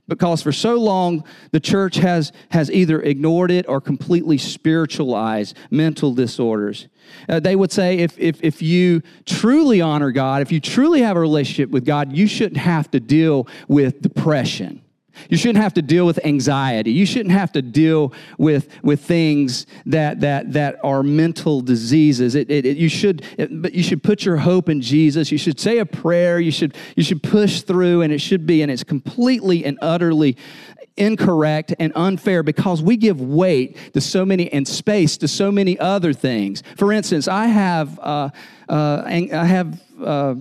because 0.08 0.42
for 0.42 0.52
so 0.52 0.76
long 0.76 1.24
the 1.52 1.60
church 1.60 1.98
has, 1.98 2.32
has 2.50 2.72
either 2.72 3.02
ignored 3.02 3.52
it 3.52 3.68
or 3.68 3.82
completely 3.82 4.38
spiritualized 4.38 5.58
mental 5.70 6.14
disorders. 6.14 6.88
Uh, 7.28 7.40
they 7.40 7.56
would 7.56 7.72
say 7.72 7.98
if, 7.98 8.18
if, 8.18 8.42
if 8.42 8.62
you 8.62 9.02
truly 9.26 9.82
honor 9.82 10.12
God, 10.12 10.42
if 10.42 10.52
you 10.52 10.60
truly 10.60 11.02
have 11.02 11.18
a 11.18 11.20
relationship 11.20 11.70
with 11.70 11.86
God, 11.86 12.14
you 12.14 12.28
shouldn't 12.28 12.58
have 12.58 12.90
to 12.92 13.00
deal 13.00 13.48
with 13.68 14.02
depression. 14.02 14.82
You 15.30 15.38
shouldn't 15.38 15.64
have 15.64 15.74
to 15.76 15.82
deal 15.82 16.06
with 16.06 16.24
anxiety. 16.26 16.92
You 16.92 17.06
shouldn't 17.06 17.32
have 17.32 17.52
to 17.54 17.62
deal 17.62 18.14
with, 18.38 18.70
with 18.84 19.04
things 19.04 19.66
that, 19.86 20.22
that, 20.22 20.54
that 20.54 20.80
are 20.84 21.04
mental 21.04 21.62
diseases. 21.62 22.36
It, 22.36 22.50
it, 22.50 22.66
it 22.66 22.78
you, 22.78 22.90
should, 22.90 23.24
but 23.52 23.74
you 23.74 23.84
should 23.84 24.04
put 24.04 24.26
your 24.26 24.38
hope 24.38 24.70
in 24.70 24.82
Jesus. 24.82 25.32
You 25.32 25.38
should 25.38 25.60
say 25.60 25.80
a 25.80 25.86
prayer. 25.86 26.40
You 26.40 26.52
should, 26.52 26.76
you 26.96 27.04
should 27.04 27.24
push 27.24 27.62
through, 27.62 28.02
and 28.02 28.14
it 28.14 28.20
should 28.20 28.46
be, 28.46 28.62
and 28.62 28.72
it's 28.72 28.84
completely 28.84 29.66
and 29.66 29.78
utterly 29.82 30.38
incorrect 30.98 31.74
and 31.80 31.92
unfair 31.96 32.44
because 32.44 32.82
we 32.82 32.98
give 32.98 33.20
weight 33.22 33.78
to 33.94 34.02
so 34.02 34.26
many 34.26 34.52
and 34.52 34.68
space 34.68 35.18
to 35.18 35.28
so 35.28 35.52
many 35.52 35.78
other 35.80 36.14
things. 36.14 36.64
For 36.78 36.92
instance, 36.92 37.28
I 37.28 37.48
have, 37.48 38.00
uh, 38.00 38.30
uh, 38.70 39.04
I 39.06 39.46
have, 39.46 39.82
uh, 40.02 40.36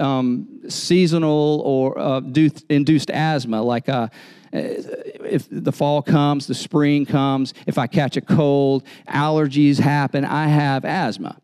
um, 0.00 0.60
seasonal 0.68 1.62
or 1.64 1.98
uh, 1.98 2.20
induced 2.68 3.10
asthma, 3.10 3.62
like 3.62 3.88
uh, 3.88 4.08
if 4.52 5.46
the 5.50 5.72
fall 5.72 6.02
comes, 6.02 6.46
the 6.46 6.54
spring 6.54 7.06
comes, 7.06 7.54
if 7.66 7.78
I 7.78 7.86
catch 7.86 8.16
a 8.16 8.20
cold, 8.20 8.84
allergies 9.08 9.78
happen, 9.78 10.24
I 10.24 10.48
have 10.48 10.84
asthma. 10.84 11.40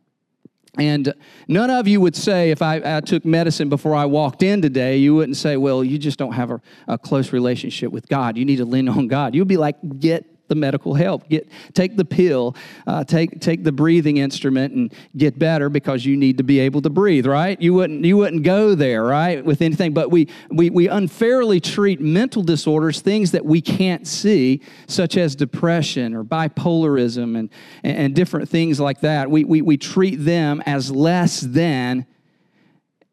And 0.78 1.14
none 1.48 1.70
of 1.70 1.88
you 1.88 2.00
would 2.00 2.14
say, 2.14 2.50
if 2.50 2.60
I, 2.60 2.96
I, 2.98 3.00
took 3.00 3.24
medicine 3.24 3.70
before 3.70 3.94
I 3.94 4.04
walked 4.04 4.42
in 4.42 4.60
today, 4.60 4.98
you 4.98 5.14
wouldn't 5.14 5.38
say, 5.38 5.56
well, 5.56 5.82
you 5.82 5.96
just 5.96 6.18
don't 6.18 6.32
have 6.32 6.50
a, 6.50 6.60
a 6.86 6.98
close 6.98 7.32
relationship 7.32 7.92
with 7.92 8.06
God. 8.08 8.36
You 8.36 8.44
need 8.44 8.56
to 8.56 8.66
lean 8.66 8.88
on 8.88 9.08
God. 9.08 9.34
You'd 9.34 9.48
be 9.48 9.56
like, 9.56 9.76
get 9.98 10.26
the 10.48 10.54
medical 10.54 10.94
help. 10.94 11.28
Get 11.28 11.48
take 11.74 11.96
the 11.96 12.04
pill, 12.04 12.56
uh, 12.86 13.04
take 13.04 13.40
take 13.40 13.64
the 13.64 13.72
breathing 13.72 14.18
instrument, 14.18 14.74
and 14.74 14.94
get 15.16 15.38
better 15.38 15.68
because 15.68 16.04
you 16.04 16.16
need 16.16 16.38
to 16.38 16.44
be 16.44 16.60
able 16.60 16.82
to 16.82 16.90
breathe. 16.90 17.26
Right? 17.26 17.60
You 17.60 17.74
wouldn't 17.74 18.04
you 18.04 18.16
wouldn't 18.16 18.42
go 18.42 18.74
there 18.74 19.04
right 19.04 19.44
with 19.44 19.62
anything. 19.62 19.92
But 19.92 20.10
we 20.10 20.28
we 20.50 20.70
we 20.70 20.88
unfairly 20.88 21.60
treat 21.60 22.00
mental 22.00 22.42
disorders, 22.42 23.00
things 23.00 23.32
that 23.32 23.44
we 23.44 23.60
can't 23.60 24.06
see, 24.06 24.62
such 24.86 25.16
as 25.16 25.34
depression 25.36 26.14
or 26.14 26.24
bipolarism 26.24 27.38
and 27.38 27.50
and, 27.82 27.96
and 27.98 28.14
different 28.14 28.48
things 28.48 28.80
like 28.80 29.00
that. 29.00 29.30
We 29.30 29.44
we 29.44 29.62
we 29.62 29.76
treat 29.76 30.16
them 30.16 30.62
as 30.66 30.90
less 30.90 31.40
than, 31.40 32.06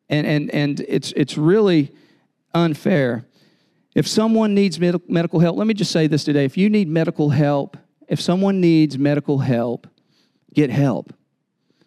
and 0.10 0.28
and 0.28 0.52
and 0.52 0.80
it's 0.88 1.12
it's 1.16 1.38
really 1.38 1.92
unfair. 2.54 3.26
If 3.96 4.08
someone 4.08 4.54
needs 4.54 4.80
med- 4.80 5.10
medical 5.10 5.40
help, 5.40 5.58
let 5.58 5.68
me 5.68 5.74
just 5.74 5.92
say 5.92 6.08
this 6.08 6.24
today. 6.24 6.46
If 6.46 6.58
you 6.58 6.70
need 6.70 6.88
medical 6.88 7.30
help, 7.30 7.78
if 8.08 8.20
someone 8.20 8.60
needs 8.60 8.98
medical 8.98 9.40
help, 9.40 9.88
get 10.54 10.70
help. 10.70 11.14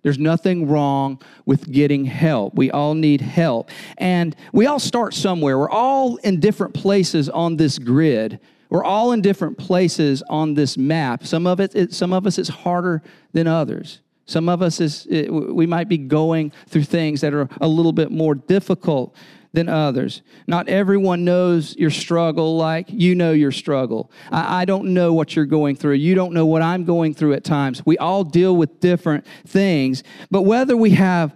There's 0.02 0.18
nothing 0.18 0.68
wrong 0.68 1.20
with 1.46 1.70
getting 1.70 2.04
help. 2.04 2.54
We 2.54 2.70
all 2.70 2.94
need 2.94 3.20
help. 3.20 3.70
And 3.98 4.36
we 4.52 4.66
all 4.66 4.78
start 4.78 5.14
somewhere. 5.14 5.58
We're 5.58 5.68
all 5.68 6.16
in 6.18 6.38
different 6.38 6.75
places 6.75 7.28
on 7.28 7.56
this 7.56 7.78
grid. 7.78 8.38
We're 8.70 8.84
all 8.84 9.10
in 9.10 9.20
different 9.20 9.58
places 9.58 10.22
on 10.28 10.54
this 10.54 10.78
map. 10.78 11.26
Some 11.26 11.44
of 11.46 11.58
it, 11.58 11.75
it 11.75 11.92
some 11.92 12.12
of 12.12 12.25
us 12.25 12.38
it's 12.38 12.48
harder 12.48 13.02
than 13.32 13.48
others. 13.48 14.00
Some 14.26 14.48
of 14.48 14.62
us 14.62 14.80
is 14.80 15.06
it, 15.10 15.28
we 15.32 15.66
might 15.66 15.88
be 15.88 15.98
going 15.98 16.52
through 16.68 16.84
things 16.84 17.20
that 17.20 17.34
are 17.34 17.48
a 17.60 17.68
little 17.68 17.92
bit 17.92 18.10
more 18.10 18.34
difficult 18.34 19.14
than 19.56 19.68
others. 19.70 20.22
Not 20.46 20.68
everyone 20.68 21.25
knows 21.25 21.75
your 21.76 21.90
struggle 21.90 22.56
like 22.56 22.86
you 22.90 23.14
know 23.14 23.32
your 23.32 23.50
struggle. 23.50 24.12
I, 24.30 24.62
I, 24.62 24.64
don't 24.66 24.92
know 24.92 25.14
what 25.14 25.34
you're 25.34 25.46
going 25.46 25.76
through. 25.76 25.94
You 25.94 26.14
don't 26.14 26.34
know 26.34 26.44
what 26.44 26.60
I'm 26.60 26.84
going 26.84 27.14
through 27.14 27.32
at 27.32 27.42
times. 27.42 27.84
We 27.84 27.96
all 27.96 28.22
deal 28.22 28.54
with 28.54 28.80
different 28.80 29.26
things. 29.46 30.04
But 30.30 30.42
whether 30.42 30.76
we 30.76 30.90
have 30.90 31.34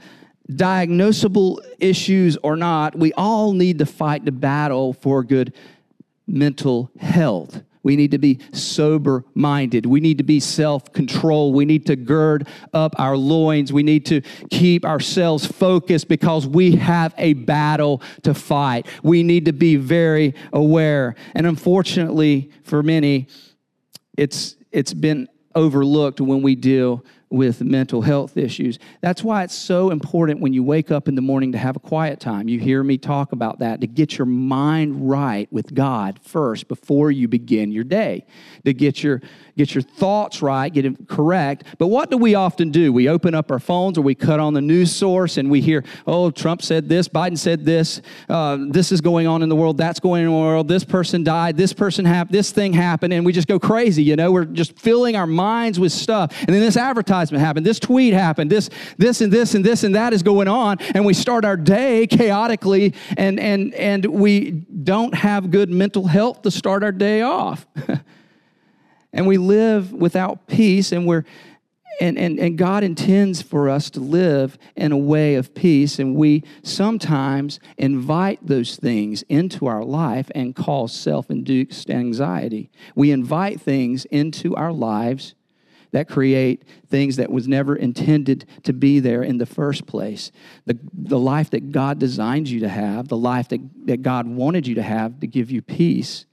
diagnosable 0.50 1.60
issues 1.80 2.36
or 2.42 2.56
not, 2.56 2.94
we 2.94 3.12
all 3.14 3.54
need 3.54 3.78
to 3.78 3.86
fight 3.86 4.26
the 4.26 4.32
battle 4.32 4.92
for 4.92 5.24
good 5.24 5.54
mental 6.26 6.90
health. 7.00 7.62
We 7.82 7.96
need 7.96 8.10
to 8.10 8.18
be 8.18 8.40
sober 8.52 9.24
minded. 9.34 9.86
We 9.86 10.00
need 10.00 10.18
to 10.18 10.24
be 10.24 10.40
self 10.40 10.92
controlled. 10.92 11.54
We 11.54 11.64
need 11.64 11.86
to 11.86 11.96
gird 11.96 12.46
up 12.74 12.94
our 12.98 13.16
loins. 13.16 13.72
We 13.72 13.82
need 13.82 14.06
to 14.06 14.20
keep 14.50 14.84
ourselves 14.84 15.46
focused 15.46 16.08
because 16.08 16.46
we 16.46 16.76
have 16.76 17.14
a 17.16 17.34
battle 17.34 18.02
to 18.22 18.34
fight. 18.34 18.86
We 19.02 19.22
need 19.22 19.46
to 19.46 19.52
be 19.52 19.76
very 19.76 20.34
aware. 20.52 21.14
And 21.34 21.46
unfortunately, 21.46 22.50
for 22.64 22.82
many, 22.82 23.28
it's, 24.16 24.56
it's 24.70 24.92
been 24.92 25.28
overlooked 25.54 26.20
when 26.20 26.42
we 26.42 26.54
deal 26.54 27.04
with 27.30 27.62
mental 27.62 28.02
health 28.02 28.36
issues. 28.36 28.80
That's 29.00 29.22
why 29.22 29.44
it's 29.44 29.54
so 29.54 29.90
important 29.90 30.40
when 30.40 30.52
you 30.52 30.64
wake 30.64 30.90
up 30.90 31.06
in 31.06 31.14
the 31.14 31.22
morning 31.22 31.52
to 31.52 31.58
have 31.58 31.76
a 31.76 31.80
quiet 31.80 32.18
time. 32.18 32.48
You 32.48 32.58
hear 32.58 32.82
me 32.82 32.98
talk 32.98 33.30
about 33.30 33.60
that, 33.60 33.80
to 33.82 33.86
get 33.86 34.18
your 34.18 34.26
mind 34.26 35.08
right 35.08 35.50
with 35.52 35.72
God 35.72 36.18
first 36.22 36.66
before 36.66 37.12
you 37.12 37.28
begin 37.28 37.70
your 37.70 37.84
day, 37.84 38.26
to 38.64 38.74
get 38.74 39.04
your, 39.04 39.22
get 39.56 39.76
your 39.76 39.82
thoughts 39.82 40.42
right, 40.42 40.72
get 40.72 40.84
it 40.84 41.08
correct. 41.08 41.64
But 41.78 41.86
what 41.86 42.10
do 42.10 42.16
we 42.16 42.34
often 42.34 42.72
do? 42.72 42.92
We 42.92 43.08
open 43.08 43.36
up 43.36 43.52
our 43.52 43.60
phones 43.60 43.96
or 43.96 44.02
we 44.02 44.16
cut 44.16 44.40
on 44.40 44.52
the 44.52 44.60
news 44.60 44.94
source 44.94 45.36
and 45.36 45.52
we 45.52 45.60
hear, 45.60 45.84
oh, 46.08 46.32
Trump 46.32 46.62
said 46.62 46.88
this, 46.88 47.08
Biden 47.08 47.38
said 47.38 47.64
this, 47.64 48.02
uh, 48.28 48.58
this 48.70 48.90
is 48.90 49.00
going 49.00 49.28
on 49.28 49.42
in 49.42 49.48
the 49.48 49.56
world, 49.56 49.78
that's 49.78 50.00
going 50.00 50.26
on 50.26 50.32
in 50.32 50.32
the 50.32 50.46
world, 50.46 50.66
this 50.66 50.82
person 50.82 51.22
died, 51.22 51.56
this 51.56 51.72
person 51.72 52.04
happened, 52.04 52.34
this 52.34 52.50
thing 52.50 52.72
happened, 52.72 53.12
and 53.12 53.24
we 53.24 53.32
just 53.32 53.46
go 53.46 53.60
crazy, 53.60 54.02
you 54.02 54.16
know? 54.16 54.32
We're 54.32 54.46
just 54.46 54.76
filling 54.76 55.14
our 55.14 55.28
minds 55.28 55.78
with 55.78 55.92
stuff. 55.92 56.34
And 56.40 56.48
then 56.48 56.60
this 56.60 56.76
advertisement 56.76 57.19
advertisement 57.20 57.44
happened, 57.44 57.66
this 57.66 57.78
tweet 57.78 58.14
happened, 58.14 58.50
this, 58.50 58.70
this 58.96 59.20
and 59.20 59.32
this 59.32 59.54
and 59.54 59.64
this 59.64 59.84
and 59.84 59.94
that 59.94 60.12
is 60.12 60.22
going 60.22 60.48
on, 60.48 60.78
and 60.94 61.04
we 61.04 61.14
start 61.14 61.44
our 61.44 61.56
day 61.56 62.06
chaotically, 62.06 62.94
and 63.16 63.38
and 63.38 63.74
and 63.74 64.06
we 64.06 64.50
don't 64.50 65.14
have 65.14 65.50
good 65.50 65.70
mental 65.70 66.06
health 66.06 66.42
to 66.42 66.50
start 66.50 66.82
our 66.82 66.92
day 66.92 67.22
off. 67.22 67.66
and 69.12 69.26
we 69.26 69.38
live 69.38 69.92
without 69.92 70.46
peace, 70.46 70.92
and 70.92 71.06
we're 71.06 71.24
and, 72.00 72.18
and, 72.18 72.38
and 72.38 72.56
God 72.56 72.82
intends 72.82 73.42
for 73.42 73.68
us 73.68 73.90
to 73.90 74.00
live 74.00 74.56
in 74.74 74.90
a 74.90 74.96
way 74.96 75.34
of 75.34 75.54
peace, 75.54 75.98
and 75.98 76.16
we 76.16 76.42
sometimes 76.62 77.60
invite 77.76 78.38
those 78.42 78.76
things 78.76 79.22
into 79.28 79.66
our 79.66 79.84
life 79.84 80.30
and 80.34 80.56
cause 80.56 80.94
self 80.94 81.30
induced 81.30 81.90
anxiety. 81.90 82.70
We 82.94 83.10
invite 83.10 83.60
things 83.60 84.06
into 84.06 84.56
our 84.56 84.72
lives 84.72 85.34
that 85.92 86.08
create 86.08 86.62
things 86.88 87.16
that 87.16 87.30
was 87.30 87.48
never 87.48 87.74
intended 87.74 88.46
to 88.62 88.72
be 88.72 89.00
there 89.00 89.22
in 89.22 89.38
the 89.38 89.46
first 89.46 89.86
place. 89.86 90.30
The, 90.66 90.78
the 90.92 91.18
life 91.18 91.50
that 91.50 91.72
God 91.72 91.98
designed 91.98 92.48
you 92.48 92.60
to 92.60 92.68
have, 92.68 93.08
the 93.08 93.16
life 93.16 93.48
that, 93.48 93.60
that 93.86 94.02
God 94.02 94.26
wanted 94.26 94.66
you 94.66 94.76
to 94.76 94.82
have 94.82 95.20
to 95.20 95.26
give 95.26 95.50
you 95.50 95.62
peace. 95.62 96.26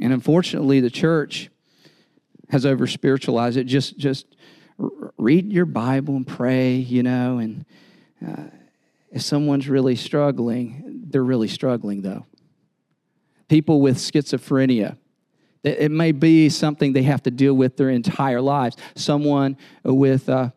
And 0.00 0.12
unfortunately, 0.12 0.80
the 0.80 0.90
church 0.90 1.50
has 2.50 2.64
over 2.64 2.86
spiritualized 2.86 3.56
it. 3.56 3.64
Just, 3.64 3.98
just 3.98 4.26
read 5.18 5.52
your 5.52 5.66
Bible 5.66 6.16
and 6.16 6.26
pray, 6.26 6.74
you 6.74 7.02
know, 7.02 7.38
and 7.38 7.64
uh, 8.26 8.44
if 9.10 9.22
someone's 9.22 9.68
really 9.68 9.96
struggling, 9.96 11.04
they're 11.08 11.24
really 11.24 11.48
struggling 11.48 12.02
though. 12.02 12.26
People 13.48 13.80
with 13.80 13.96
schizophrenia, 13.96 14.98
it 15.66 15.90
may 15.90 16.12
be 16.12 16.48
something 16.48 16.92
they 16.92 17.02
have 17.02 17.22
to 17.24 17.30
deal 17.30 17.54
with 17.54 17.76
their 17.76 17.90
entire 17.90 18.40
lives. 18.40 18.76
Someone 18.94 19.56
with 19.84 20.28
uh, 20.28 20.50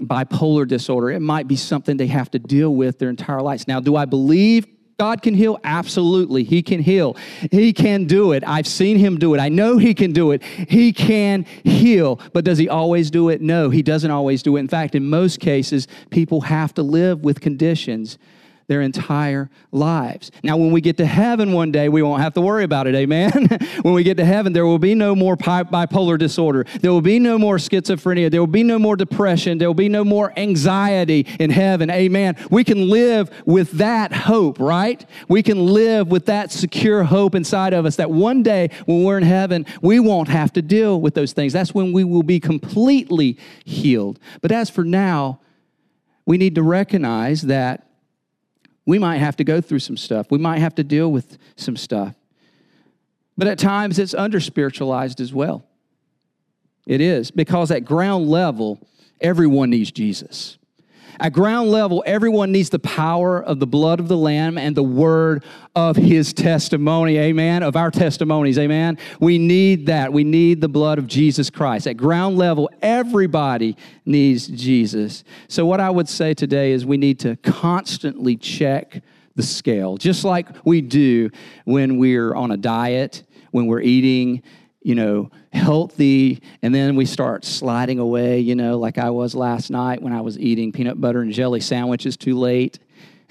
bipolar 0.00 0.66
disorder, 0.66 1.10
it 1.10 1.20
might 1.20 1.48
be 1.48 1.56
something 1.56 1.96
they 1.96 2.08
have 2.08 2.30
to 2.32 2.38
deal 2.38 2.74
with 2.74 2.98
their 2.98 3.10
entire 3.10 3.40
lives. 3.40 3.68
Now, 3.68 3.80
do 3.80 3.96
I 3.96 4.04
believe 4.04 4.66
God 4.98 5.22
can 5.22 5.34
heal? 5.34 5.60
Absolutely. 5.62 6.42
He 6.42 6.60
can 6.60 6.80
heal. 6.80 7.16
He 7.52 7.72
can 7.72 8.06
do 8.06 8.32
it. 8.32 8.42
I've 8.44 8.66
seen 8.66 8.98
him 8.98 9.16
do 9.16 9.32
it. 9.32 9.38
I 9.38 9.48
know 9.48 9.78
he 9.78 9.94
can 9.94 10.12
do 10.12 10.32
it. 10.32 10.42
He 10.42 10.92
can 10.92 11.44
heal. 11.62 12.20
But 12.32 12.44
does 12.44 12.58
he 12.58 12.68
always 12.68 13.08
do 13.08 13.28
it? 13.28 13.40
No, 13.40 13.70
he 13.70 13.82
doesn't 13.82 14.10
always 14.10 14.42
do 14.42 14.56
it. 14.56 14.60
In 14.60 14.68
fact, 14.68 14.96
in 14.96 15.08
most 15.08 15.38
cases, 15.38 15.86
people 16.10 16.40
have 16.40 16.74
to 16.74 16.82
live 16.82 17.20
with 17.22 17.40
conditions 17.40 18.18
their 18.68 18.82
entire 18.82 19.50
lives. 19.72 20.30
Now, 20.44 20.58
when 20.58 20.72
we 20.72 20.82
get 20.82 20.98
to 20.98 21.06
heaven 21.06 21.52
one 21.52 21.72
day, 21.72 21.88
we 21.88 22.02
won't 22.02 22.22
have 22.22 22.34
to 22.34 22.42
worry 22.42 22.64
about 22.64 22.86
it, 22.86 22.94
amen? 22.94 23.32
when 23.82 23.94
we 23.94 24.02
get 24.02 24.18
to 24.18 24.26
heaven, 24.26 24.52
there 24.52 24.66
will 24.66 24.78
be 24.78 24.94
no 24.94 25.16
more 25.16 25.36
bipolar 25.36 26.18
disorder. 26.18 26.64
There 26.80 26.92
will 26.92 27.00
be 27.00 27.18
no 27.18 27.38
more 27.38 27.56
schizophrenia. 27.56 28.30
There 28.30 28.40
will 28.40 28.46
be 28.46 28.62
no 28.62 28.78
more 28.78 28.94
depression. 28.94 29.56
There 29.56 29.68
will 29.68 29.74
be 29.74 29.88
no 29.88 30.04
more 30.04 30.38
anxiety 30.38 31.26
in 31.40 31.50
heaven, 31.50 31.90
amen? 31.90 32.36
We 32.50 32.62
can 32.62 32.90
live 32.90 33.30
with 33.46 33.72
that 33.72 34.12
hope, 34.12 34.60
right? 34.60 35.04
We 35.28 35.42
can 35.42 35.66
live 35.66 36.08
with 36.08 36.26
that 36.26 36.52
secure 36.52 37.04
hope 37.04 37.34
inside 37.34 37.72
of 37.72 37.86
us 37.86 37.96
that 37.96 38.10
one 38.10 38.42
day 38.42 38.68
when 38.84 39.02
we're 39.02 39.18
in 39.18 39.24
heaven, 39.24 39.64
we 39.80 39.98
won't 39.98 40.28
have 40.28 40.52
to 40.52 40.62
deal 40.62 41.00
with 41.00 41.14
those 41.14 41.32
things. 41.32 41.54
That's 41.54 41.72
when 41.72 41.92
we 41.92 42.04
will 42.04 42.22
be 42.22 42.38
completely 42.38 43.38
healed. 43.64 44.20
But 44.42 44.52
as 44.52 44.68
for 44.68 44.84
now, 44.84 45.40
we 46.26 46.36
need 46.36 46.54
to 46.56 46.62
recognize 46.62 47.42
that 47.42 47.87
we 48.88 48.98
might 48.98 49.18
have 49.18 49.36
to 49.36 49.44
go 49.44 49.60
through 49.60 49.80
some 49.80 49.98
stuff. 49.98 50.30
We 50.30 50.38
might 50.38 50.60
have 50.60 50.74
to 50.76 50.82
deal 50.82 51.12
with 51.12 51.36
some 51.56 51.76
stuff. 51.76 52.14
But 53.36 53.46
at 53.46 53.58
times 53.58 53.98
it's 53.98 54.14
under 54.14 54.40
spiritualized 54.40 55.20
as 55.20 55.30
well. 55.30 55.62
It 56.86 57.02
is, 57.02 57.30
because 57.30 57.70
at 57.70 57.84
ground 57.84 58.30
level, 58.30 58.78
everyone 59.20 59.68
needs 59.68 59.92
Jesus. 59.92 60.56
At 61.20 61.32
ground 61.32 61.70
level, 61.70 62.02
everyone 62.06 62.52
needs 62.52 62.70
the 62.70 62.78
power 62.78 63.42
of 63.42 63.58
the 63.58 63.66
blood 63.66 63.98
of 63.98 64.06
the 64.06 64.16
Lamb 64.16 64.56
and 64.56 64.76
the 64.76 64.82
word 64.82 65.44
of 65.74 65.96
his 65.96 66.32
testimony. 66.32 67.18
Amen. 67.18 67.62
Of 67.62 67.74
our 67.74 67.90
testimonies. 67.90 68.58
Amen. 68.58 68.98
We 69.18 69.38
need 69.38 69.86
that. 69.86 70.12
We 70.12 70.22
need 70.22 70.60
the 70.60 70.68
blood 70.68 70.98
of 70.98 71.06
Jesus 71.08 71.50
Christ. 71.50 71.86
At 71.88 71.96
ground 71.96 72.38
level, 72.38 72.70
everybody 72.82 73.76
needs 74.06 74.46
Jesus. 74.46 75.24
So, 75.48 75.66
what 75.66 75.80
I 75.80 75.90
would 75.90 76.08
say 76.08 76.34
today 76.34 76.72
is 76.72 76.86
we 76.86 76.96
need 76.96 77.18
to 77.20 77.36
constantly 77.36 78.36
check 78.36 79.02
the 79.34 79.42
scale, 79.42 79.96
just 79.96 80.24
like 80.24 80.48
we 80.64 80.80
do 80.80 81.30
when 81.64 81.98
we're 81.98 82.34
on 82.34 82.50
a 82.50 82.56
diet, 82.56 83.24
when 83.50 83.66
we're 83.66 83.80
eating 83.80 84.42
you 84.88 84.94
know, 84.94 85.30
healthy, 85.52 86.40
and 86.62 86.74
then 86.74 86.96
we 86.96 87.04
start 87.04 87.44
sliding 87.44 87.98
away, 87.98 88.40
you 88.40 88.54
know, 88.54 88.78
like 88.78 88.96
I 88.96 89.10
was 89.10 89.34
last 89.34 89.70
night 89.70 90.00
when 90.00 90.14
I 90.14 90.22
was 90.22 90.38
eating 90.38 90.72
peanut 90.72 90.98
butter 90.98 91.20
and 91.20 91.30
jelly 91.30 91.60
sandwiches 91.60 92.16
too 92.16 92.38
late. 92.38 92.78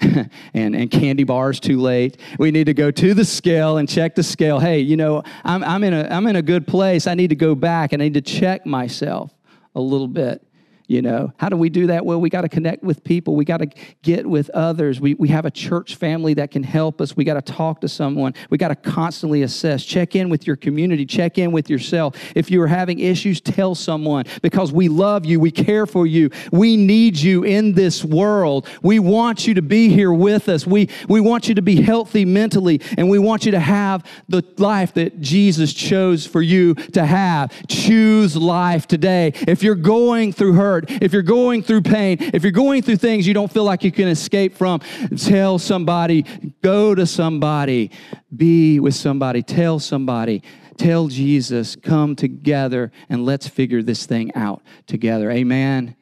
and, 0.00 0.76
and 0.76 0.88
candy 0.92 1.24
bars 1.24 1.58
too 1.58 1.80
late. 1.80 2.18
We 2.38 2.52
need 2.52 2.66
to 2.66 2.74
go 2.74 2.92
to 2.92 3.14
the 3.14 3.24
scale 3.24 3.78
and 3.78 3.88
check 3.88 4.14
the 4.14 4.22
scale. 4.22 4.60
Hey, 4.60 4.78
you 4.78 4.96
know, 4.96 5.24
I'm, 5.42 5.64
I'm, 5.64 5.82
in 5.82 5.92
a, 5.92 6.04
I'm 6.08 6.28
in 6.28 6.36
a 6.36 6.42
good 6.42 6.68
place. 6.68 7.08
I 7.08 7.14
need 7.14 7.30
to 7.30 7.34
go 7.34 7.56
back 7.56 7.92
and 7.92 8.00
I 8.00 8.04
need 8.04 8.14
to 8.14 8.20
check 8.20 8.64
myself 8.64 9.34
a 9.74 9.80
little 9.80 10.06
bit. 10.06 10.40
You 10.88 11.02
know, 11.02 11.34
how 11.36 11.50
do 11.50 11.56
we 11.58 11.68
do 11.68 11.88
that? 11.88 12.06
Well, 12.06 12.18
we 12.18 12.30
got 12.30 12.40
to 12.40 12.48
connect 12.48 12.82
with 12.82 13.04
people. 13.04 13.36
We 13.36 13.44
got 13.44 13.58
to 13.58 13.68
get 14.00 14.26
with 14.26 14.48
others. 14.50 14.98
We, 15.02 15.12
we 15.12 15.28
have 15.28 15.44
a 15.44 15.50
church 15.50 15.96
family 15.96 16.32
that 16.34 16.50
can 16.50 16.62
help 16.62 17.02
us. 17.02 17.14
We 17.14 17.24
got 17.24 17.34
to 17.34 17.42
talk 17.42 17.82
to 17.82 17.88
someone. 17.88 18.32
We 18.48 18.56
got 18.56 18.68
to 18.68 18.74
constantly 18.74 19.42
assess. 19.42 19.84
Check 19.84 20.16
in 20.16 20.30
with 20.30 20.46
your 20.46 20.56
community. 20.56 21.04
Check 21.04 21.36
in 21.36 21.52
with 21.52 21.68
yourself. 21.68 22.16
If 22.34 22.50
you 22.50 22.62
are 22.62 22.66
having 22.66 23.00
issues, 23.00 23.38
tell 23.42 23.74
someone 23.74 24.24
because 24.40 24.72
we 24.72 24.88
love 24.88 25.26
you. 25.26 25.38
We 25.40 25.50
care 25.50 25.84
for 25.84 26.06
you. 26.06 26.30
We 26.52 26.78
need 26.78 27.18
you 27.18 27.44
in 27.44 27.74
this 27.74 28.02
world. 28.02 28.66
We 28.80 28.98
want 28.98 29.46
you 29.46 29.52
to 29.54 29.62
be 29.62 29.90
here 29.90 30.12
with 30.12 30.48
us. 30.48 30.66
We, 30.66 30.88
we 31.06 31.20
want 31.20 31.50
you 31.50 31.54
to 31.56 31.62
be 31.62 31.82
healthy 31.82 32.24
mentally, 32.24 32.80
and 32.96 33.10
we 33.10 33.18
want 33.18 33.44
you 33.44 33.52
to 33.52 33.60
have 33.60 34.06
the 34.30 34.42
life 34.56 34.94
that 34.94 35.20
Jesus 35.20 35.74
chose 35.74 36.26
for 36.26 36.40
you 36.40 36.74
to 36.74 37.04
have. 37.04 37.52
Choose 37.68 38.38
life 38.38 38.88
today. 38.88 39.34
If 39.46 39.62
you're 39.62 39.74
going 39.74 40.32
through 40.32 40.54
hurt, 40.78 41.02
if 41.02 41.12
you're 41.12 41.22
going 41.22 41.62
through 41.62 41.82
pain, 41.82 42.18
if 42.20 42.42
you're 42.42 42.52
going 42.52 42.82
through 42.82 42.96
things 42.96 43.26
you 43.26 43.34
don't 43.34 43.52
feel 43.52 43.64
like 43.64 43.84
you 43.84 43.92
can 43.92 44.08
escape 44.08 44.54
from, 44.56 44.80
tell 45.16 45.58
somebody, 45.58 46.24
go 46.62 46.94
to 46.94 47.06
somebody, 47.06 47.90
be 48.34 48.80
with 48.80 48.94
somebody, 48.94 49.42
tell 49.42 49.78
somebody. 49.78 50.42
Tell 50.76 51.08
Jesus, 51.08 51.74
come 51.74 52.14
together 52.14 52.92
and 53.08 53.24
let's 53.24 53.48
figure 53.48 53.82
this 53.82 54.06
thing 54.06 54.32
out 54.36 54.62
together. 54.86 55.28
Amen. 55.28 55.96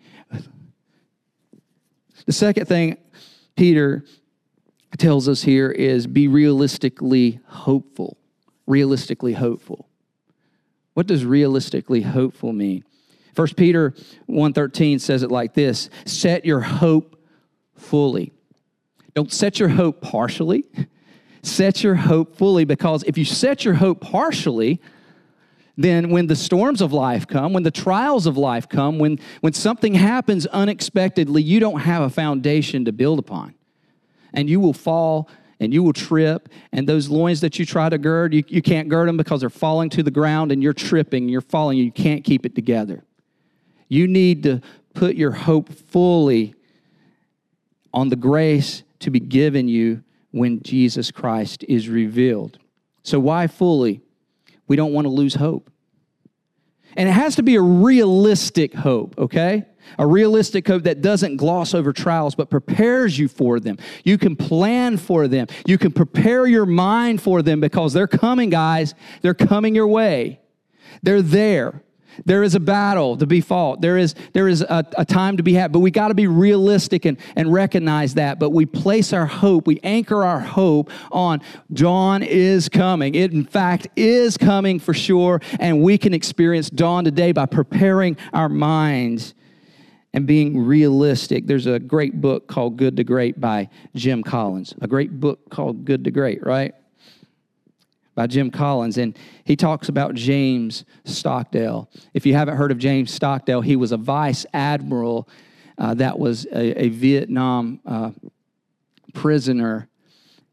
The 2.26 2.32
second 2.32 2.66
thing 2.66 2.98
Peter 3.56 4.04
tells 4.98 5.30
us 5.30 5.42
here 5.42 5.70
is 5.70 6.06
be 6.06 6.28
realistically 6.28 7.40
hopeful. 7.46 8.18
Realistically 8.66 9.32
hopeful. 9.32 9.88
What 10.92 11.06
does 11.06 11.24
realistically 11.24 12.02
hopeful 12.02 12.52
mean? 12.52 12.84
1 13.36 13.48
Peter 13.56 13.94
1:13 14.28 14.98
says 14.98 15.22
it 15.22 15.30
like 15.30 15.54
this, 15.54 15.90
set 16.04 16.44
your 16.44 16.60
hope 16.60 17.20
fully. 17.76 18.32
Don't 19.14 19.32
set 19.32 19.60
your 19.60 19.68
hope 19.68 20.00
partially. 20.00 20.64
Set 21.42 21.84
your 21.84 21.94
hope 21.94 22.36
fully 22.36 22.64
because 22.64 23.04
if 23.04 23.16
you 23.16 23.24
set 23.24 23.64
your 23.64 23.74
hope 23.74 24.00
partially, 24.00 24.80
then 25.76 26.10
when 26.10 26.26
the 26.26 26.34
storms 26.34 26.80
of 26.80 26.92
life 26.92 27.26
come, 27.26 27.52
when 27.52 27.62
the 27.62 27.70
trials 27.70 28.26
of 28.26 28.36
life 28.36 28.68
come, 28.68 28.98
when, 28.98 29.18
when 29.42 29.52
something 29.52 29.94
happens 29.94 30.46
unexpectedly, 30.46 31.42
you 31.42 31.60
don't 31.60 31.80
have 31.80 32.02
a 32.02 32.10
foundation 32.10 32.84
to 32.86 32.92
build 32.92 33.18
upon. 33.18 33.54
And 34.32 34.48
you 34.48 34.58
will 34.58 34.72
fall 34.72 35.28
and 35.60 35.72
you 35.72 35.82
will 35.82 35.92
trip. 35.92 36.48
And 36.72 36.88
those 36.88 37.08
loins 37.08 37.42
that 37.42 37.58
you 37.58 37.66
try 37.66 37.88
to 37.88 37.98
gird, 37.98 38.34
you, 38.34 38.42
you 38.48 38.62
can't 38.62 38.88
gird 38.88 39.08
them 39.08 39.16
because 39.16 39.40
they're 39.40 39.50
falling 39.50 39.90
to 39.90 40.02
the 40.02 40.10
ground 40.10 40.50
and 40.50 40.62
you're 40.62 40.72
tripping, 40.72 41.28
you're 41.28 41.40
falling, 41.42 41.78
you 41.78 41.92
can't 41.92 42.24
keep 42.24 42.46
it 42.46 42.54
together. 42.54 43.04
You 43.88 44.06
need 44.06 44.42
to 44.44 44.60
put 44.94 45.16
your 45.16 45.32
hope 45.32 45.72
fully 45.72 46.54
on 47.92 48.08
the 48.08 48.16
grace 48.16 48.82
to 49.00 49.10
be 49.10 49.20
given 49.20 49.68
you 49.68 50.02
when 50.30 50.62
Jesus 50.62 51.10
Christ 51.10 51.64
is 51.68 51.88
revealed. 51.88 52.58
So, 53.02 53.20
why 53.20 53.46
fully? 53.46 54.00
We 54.68 54.76
don't 54.76 54.92
want 54.92 55.06
to 55.06 55.10
lose 55.10 55.34
hope. 55.34 55.70
And 56.96 57.08
it 57.08 57.12
has 57.12 57.36
to 57.36 57.42
be 57.42 57.56
a 57.56 57.62
realistic 57.62 58.74
hope, 58.74 59.14
okay? 59.18 59.64
A 59.98 60.06
realistic 60.06 60.66
hope 60.66 60.84
that 60.84 61.02
doesn't 61.02 61.36
gloss 61.36 61.74
over 61.74 61.92
trials, 61.92 62.34
but 62.34 62.50
prepares 62.50 63.18
you 63.18 63.28
for 63.28 63.60
them. 63.60 63.76
You 64.02 64.18
can 64.18 64.34
plan 64.34 64.96
for 64.96 65.28
them. 65.28 65.46
You 65.66 65.78
can 65.78 65.92
prepare 65.92 66.46
your 66.46 66.66
mind 66.66 67.22
for 67.22 67.42
them 67.42 67.60
because 67.60 67.92
they're 67.92 68.08
coming, 68.08 68.50
guys. 68.50 68.94
They're 69.22 69.34
coming 69.34 69.74
your 69.74 69.86
way. 69.86 70.40
They're 71.02 71.22
there. 71.22 71.82
There 72.24 72.42
is 72.42 72.54
a 72.54 72.60
battle 72.60 73.16
to 73.16 73.26
be 73.26 73.40
fought. 73.40 73.80
There 73.80 73.96
is, 73.96 74.14
there 74.32 74.48
is 74.48 74.62
a, 74.62 74.84
a 74.96 75.04
time 75.04 75.36
to 75.36 75.42
be 75.42 75.54
had, 75.54 75.72
but 75.72 75.80
we 75.80 75.90
got 75.90 76.08
to 76.08 76.14
be 76.14 76.26
realistic 76.26 77.04
and, 77.04 77.18
and 77.34 77.52
recognize 77.52 78.14
that. 78.14 78.38
But 78.38 78.50
we 78.50 78.66
place 78.66 79.12
our 79.12 79.26
hope, 79.26 79.66
we 79.66 79.80
anchor 79.82 80.24
our 80.24 80.40
hope 80.40 80.90
on 81.12 81.40
dawn 81.72 82.22
is 82.22 82.68
coming. 82.68 83.14
It, 83.14 83.32
in 83.32 83.44
fact, 83.44 83.88
is 83.96 84.36
coming 84.36 84.78
for 84.78 84.94
sure, 84.94 85.40
and 85.60 85.82
we 85.82 85.98
can 85.98 86.14
experience 86.14 86.70
dawn 86.70 87.04
today 87.04 87.32
by 87.32 87.46
preparing 87.46 88.16
our 88.32 88.48
minds 88.48 89.34
and 90.12 90.26
being 90.26 90.58
realistic. 90.64 91.46
There's 91.46 91.66
a 91.66 91.78
great 91.78 92.20
book 92.20 92.48
called 92.48 92.78
Good 92.78 92.96
to 92.96 93.04
Great 93.04 93.38
by 93.38 93.68
Jim 93.94 94.22
Collins. 94.22 94.74
A 94.80 94.86
great 94.86 95.20
book 95.20 95.50
called 95.50 95.84
Good 95.84 96.04
to 96.04 96.10
Great, 96.10 96.44
right? 96.44 96.74
By 98.16 98.26
Jim 98.26 98.50
Collins, 98.50 98.98
and 98.98 99.16
he 99.44 99.54
talks 99.54 99.88
about 99.88 100.14
James 100.14 100.84
Stockdale. 101.04 101.88
If 102.14 102.26
you 102.26 102.34
haven't 102.34 102.56
heard 102.56 102.72
of 102.72 102.78
James 102.78 103.12
Stockdale, 103.12 103.60
he 103.60 103.76
was 103.76 103.92
a 103.92 103.96
vice 103.96 104.44
admiral 104.52 105.28
uh, 105.78 105.94
that 105.94 106.18
was 106.18 106.46
a, 106.46 106.84
a 106.84 106.88
Vietnam 106.88 107.78
uh, 107.86 108.10
prisoner 109.12 109.88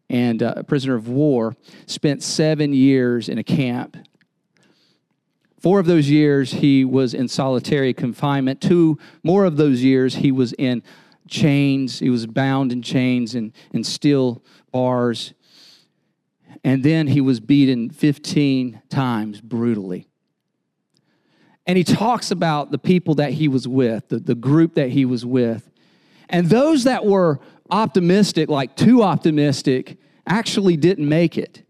and 0.10 0.44
uh, 0.44 0.56
a 0.58 0.64
prisoner 0.64 0.96
of 0.96 1.08
war, 1.08 1.56
spent 1.86 2.22
seven 2.22 2.74
years 2.74 3.30
in 3.30 3.38
a 3.38 3.44
camp. 3.44 3.96
Four 5.58 5.80
of 5.80 5.86
those 5.86 6.10
years 6.10 6.52
he 6.52 6.84
was 6.84 7.14
in 7.14 7.30
solitary 7.30 7.94
confinement. 7.94 8.60
Two 8.60 9.00
more 9.24 9.46
of 9.46 9.56
those 9.56 9.82
years 9.82 10.16
he 10.16 10.34
was 10.34 10.52
in 10.54 10.84
chains. 11.30 12.00
He 12.00 12.10
was 12.10 12.28
bound 12.28 12.74
in 12.74 12.82
chains 12.82 13.34
and, 13.34 13.54
and 13.72 13.86
steel 13.86 14.44
bars 14.74 15.34
and 16.64 16.84
then 16.84 17.08
he 17.08 17.22
was 17.22 17.40
beaten 17.40 17.90
15 17.90 18.82
times 18.90 19.42
brutally. 19.42 20.08
And 21.66 21.78
he 21.78 21.84
talks 21.84 22.32
about 22.32 22.72
the 22.72 22.78
people 22.78 23.16
that 23.16 23.32
he 23.34 23.48
was 23.48 23.68
with, 23.68 24.10
the, 24.10 24.20
the 24.20 24.36
group 24.36 24.76
that 24.76 24.90
he 24.90 25.06
was 25.06 25.26
with. 25.26 25.70
And 26.30 26.50
those 26.50 26.84
that 26.86 27.06
were 27.06 27.40
optimistic, 27.70 28.50
like 28.50 28.76
too 28.76 29.04
optimistic, 29.04 29.98
actually 30.28 30.78
didn't 30.78 31.08
make 31.08 31.38
it. 31.38 31.64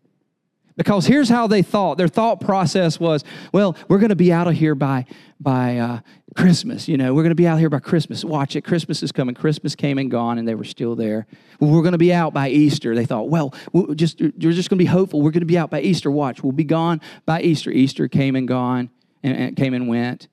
Because 0.76 1.06
here's 1.06 1.30
how 1.30 1.46
they 1.46 1.62
thought. 1.62 1.98
Their 1.98 2.08
thought 2.08 2.42
process 2.42 3.00
was, 3.00 3.24
well, 3.52 3.78
we're 3.88 4.00
going 4.00 4.10
to 4.10 4.16
be 4.16 4.34
out 4.34 4.48
of 4.48 4.56
here 4.56 4.74
by, 4.74 5.06
by 5.40 5.78
uh, 5.78 6.00
Christmas. 6.34 6.88
You 6.88 6.98
know, 6.98 7.14
we're 7.14 7.24
going 7.24 7.32
to 7.32 7.36
be 7.36 7.48
out 7.48 7.60
here 7.60 7.70
by 7.70 7.80
Christmas. 7.80 8.24
Watch 8.24 8.56
it. 8.56 8.62
Christmas 8.62 9.04
is 9.04 9.12
coming. 9.12 9.36
Christmas 9.36 9.76
came 9.76 9.98
and 9.98 10.10
gone, 10.10 10.38
and 10.38 10.48
they 10.48 10.56
were 10.56 10.64
still 10.64 10.96
there. 10.96 11.26
We're 11.60 11.82
going 11.82 11.94
to 11.94 11.98
be 11.98 12.14
out 12.14 12.34
by 12.34 12.50
Easter. 12.50 12.96
They 12.96 13.06
thought, 13.06 13.30
well, 13.30 13.54
we're 13.72 13.96
just, 13.96 14.20
we're 14.20 14.52
just 14.52 14.70
going 14.70 14.78
to 14.78 14.84
be 14.84 14.86
hopeful. 14.86 15.22
We're 15.22 15.32
going 15.32 15.42
to 15.42 15.46
be 15.46 15.58
out 15.58 15.70
by 15.70 15.82
Easter. 15.82 16.12
Watch, 16.12 16.44
we'll 16.44 16.52
be 16.52 16.64
gone 16.64 17.02
by 17.26 17.42
Easter. 17.42 17.72
Easter 17.72 18.08
came 18.08 18.36
and 18.36 18.48
gone, 18.48 18.90
and, 19.22 19.38
and 19.38 19.56
came 19.56 19.74
and 19.74 19.88
went. 19.88 20.28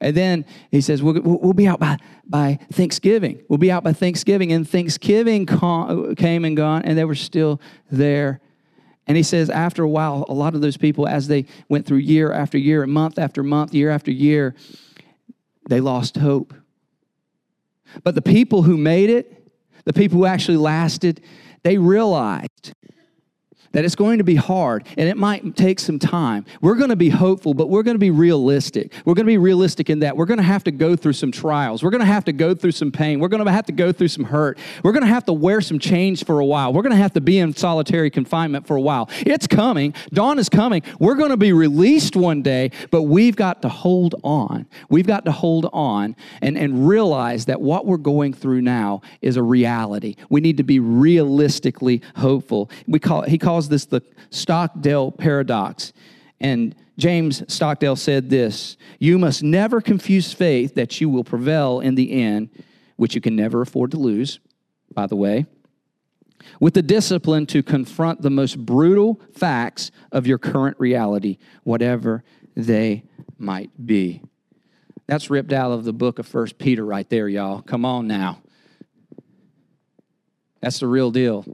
And 0.00 0.16
then 0.16 0.44
he 0.70 0.80
says, 0.80 1.02
we'll, 1.02 1.20
we'll 1.20 1.52
be 1.52 1.68
out 1.68 1.78
by, 1.78 1.98
by 2.26 2.58
Thanksgiving. 2.72 3.42
We'll 3.48 3.58
be 3.58 3.70
out 3.70 3.84
by 3.84 3.92
Thanksgiving. 3.92 4.52
And 4.52 4.68
Thanksgiving 4.68 5.46
came 5.46 6.44
and 6.44 6.56
gone, 6.56 6.82
and 6.82 6.98
they 6.98 7.04
were 7.04 7.14
still 7.14 7.60
there 7.90 8.40
and 9.06 9.16
he 9.16 9.22
says, 9.22 9.50
after 9.50 9.82
a 9.82 9.88
while, 9.88 10.24
a 10.28 10.34
lot 10.34 10.54
of 10.54 10.60
those 10.60 10.76
people, 10.76 11.08
as 11.08 11.26
they 11.26 11.46
went 11.68 11.86
through 11.86 11.98
year 11.98 12.32
after 12.32 12.56
year, 12.56 12.82
and 12.82 12.92
month 12.92 13.18
after 13.18 13.42
month, 13.42 13.74
year 13.74 13.90
after 13.90 14.10
year, 14.10 14.54
they 15.68 15.80
lost 15.80 16.16
hope. 16.16 16.54
But 18.04 18.14
the 18.14 18.22
people 18.22 18.62
who 18.62 18.76
made 18.76 19.10
it, 19.10 19.50
the 19.84 19.92
people 19.92 20.18
who 20.18 20.26
actually 20.26 20.56
lasted, 20.56 21.20
they 21.62 21.78
realized 21.78 22.72
that 23.72 23.84
it's 23.84 23.94
going 23.94 24.18
to 24.18 24.24
be 24.24 24.36
hard 24.36 24.86
and 24.96 25.08
it 25.08 25.16
might 25.16 25.56
take 25.56 25.80
some 25.80 25.98
time. 25.98 26.44
We're 26.60 26.74
going 26.74 26.90
to 26.90 26.96
be 26.96 27.08
hopeful, 27.08 27.54
but 27.54 27.68
we're 27.68 27.82
going 27.82 27.94
to 27.94 28.00
be 28.00 28.10
realistic. 28.10 28.92
We're 29.04 29.14
going 29.14 29.26
to 29.26 29.32
be 29.32 29.38
realistic 29.38 29.90
in 29.90 30.00
that 30.00 30.16
we're 30.16 30.26
going 30.26 30.38
to 30.38 30.44
have 30.44 30.64
to 30.64 30.70
go 30.70 30.96
through 30.96 31.14
some 31.14 31.32
trials. 31.32 31.82
We're 31.82 31.90
going 31.90 32.00
to 32.00 32.06
have 32.06 32.24
to 32.24 32.32
go 32.32 32.54
through 32.54 32.72
some 32.72 32.92
pain. 32.92 33.20
We're 33.20 33.28
going 33.28 33.44
to 33.44 33.50
have 33.50 33.66
to 33.66 33.72
go 33.72 33.92
through 33.92 34.08
some 34.08 34.24
hurt. 34.24 34.58
We're 34.82 34.92
going 34.92 35.02
to 35.02 35.08
have 35.08 35.24
to 35.26 35.32
wear 35.32 35.60
some 35.60 35.78
chains 35.78 36.22
for 36.22 36.38
a 36.38 36.44
while. 36.44 36.72
We're 36.72 36.82
going 36.82 36.92
to 36.94 37.02
have 37.02 37.12
to 37.14 37.20
be 37.20 37.38
in 37.38 37.54
solitary 37.54 38.10
confinement 38.10 38.66
for 38.66 38.76
a 38.76 38.80
while. 38.80 39.08
It's 39.20 39.46
coming. 39.46 39.94
Dawn 40.12 40.38
is 40.38 40.48
coming. 40.48 40.82
We're 40.98 41.14
going 41.14 41.30
to 41.30 41.36
be 41.36 41.52
released 41.52 42.16
one 42.16 42.42
day, 42.42 42.70
but 42.90 43.02
we've 43.02 43.36
got 43.36 43.62
to 43.62 43.68
hold 43.68 44.14
on. 44.22 44.66
We've 44.88 45.06
got 45.06 45.24
to 45.24 45.32
hold 45.32 45.68
on 45.72 46.16
and, 46.40 46.56
and 46.56 46.86
realize 46.86 47.46
that 47.46 47.60
what 47.60 47.86
we're 47.86 47.96
going 47.96 48.32
through 48.32 48.62
now 48.62 49.02
is 49.20 49.36
a 49.36 49.42
reality. 49.42 50.16
We 50.28 50.40
need 50.40 50.56
to 50.58 50.62
be 50.62 50.80
realistically 50.80 52.02
hopeful. 52.16 52.70
We 52.86 52.98
call, 52.98 53.22
he 53.22 53.38
calls 53.38 53.61
calls 53.62 53.68
this 53.68 53.86
the 53.86 54.02
Stockdale 54.30 55.12
paradox. 55.12 55.92
And 56.40 56.74
James 56.98 57.42
Stockdale 57.52 57.96
said 57.96 58.28
this 58.28 58.76
You 58.98 59.18
must 59.18 59.42
never 59.42 59.80
confuse 59.80 60.32
faith 60.32 60.74
that 60.74 61.00
you 61.00 61.08
will 61.08 61.24
prevail 61.24 61.80
in 61.80 61.94
the 61.94 62.12
end, 62.12 62.50
which 62.96 63.14
you 63.14 63.20
can 63.20 63.36
never 63.36 63.62
afford 63.62 63.92
to 63.92 63.98
lose, 63.98 64.40
by 64.92 65.06
the 65.06 65.16
way, 65.16 65.46
with 66.60 66.74
the 66.74 66.82
discipline 66.82 67.46
to 67.46 67.62
confront 67.62 68.22
the 68.22 68.30
most 68.30 68.58
brutal 68.58 69.20
facts 69.32 69.90
of 70.10 70.26
your 70.26 70.38
current 70.38 70.78
reality, 70.80 71.38
whatever 71.62 72.24
they 72.56 73.04
might 73.38 73.70
be. 73.86 74.22
That's 75.06 75.30
ripped 75.30 75.52
out 75.52 75.72
of 75.72 75.84
the 75.84 75.92
book 75.92 76.18
of 76.18 76.26
First 76.26 76.58
Peter 76.58 76.84
right 76.84 77.08
there, 77.08 77.28
y'all. 77.28 77.62
Come 77.62 77.84
on 77.84 78.06
now. 78.06 78.42
That's 80.60 80.78
the 80.80 80.86
real 80.86 81.10
deal. 81.10 81.44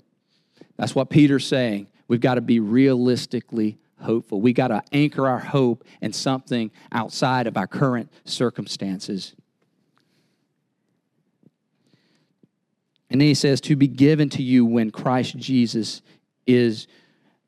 That's 0.77 0.95
what 0.95 1.11
Peter's 1.11 1.47
saying. 1.47 1.89
We've 2.09 2.21
got 2.21 2.35
to 2.35 2.41
be 2.41 2.59
realistically 2.59 3.79
hopeful. 4.01 4.41
We 4.41 4.53
got 4.53 4.69
to 4.69 4.83
anchor 4.93 5.29
our 5.29 5.39
hope 5.39 5.85
in 6.01 6.13
something 6.13 6.71
outside 6.91 7.47
of 7.47 7.57
our 7.57 7.67
current 7.67 8.11
circumstances. 8.25 9.35
And 13.11 13.21
then 13.21 13.29
he 13.29 13.35
says, 13.35 13.61
to 13.63 13.77
be 13.77 13.89
given 13.89 14.29
to 14.31 14.43
you 14.43 14.65
when 14.67 14.91
Christ 14.91 15.37
Jesus 15.37 16.03
is 16.47 16.87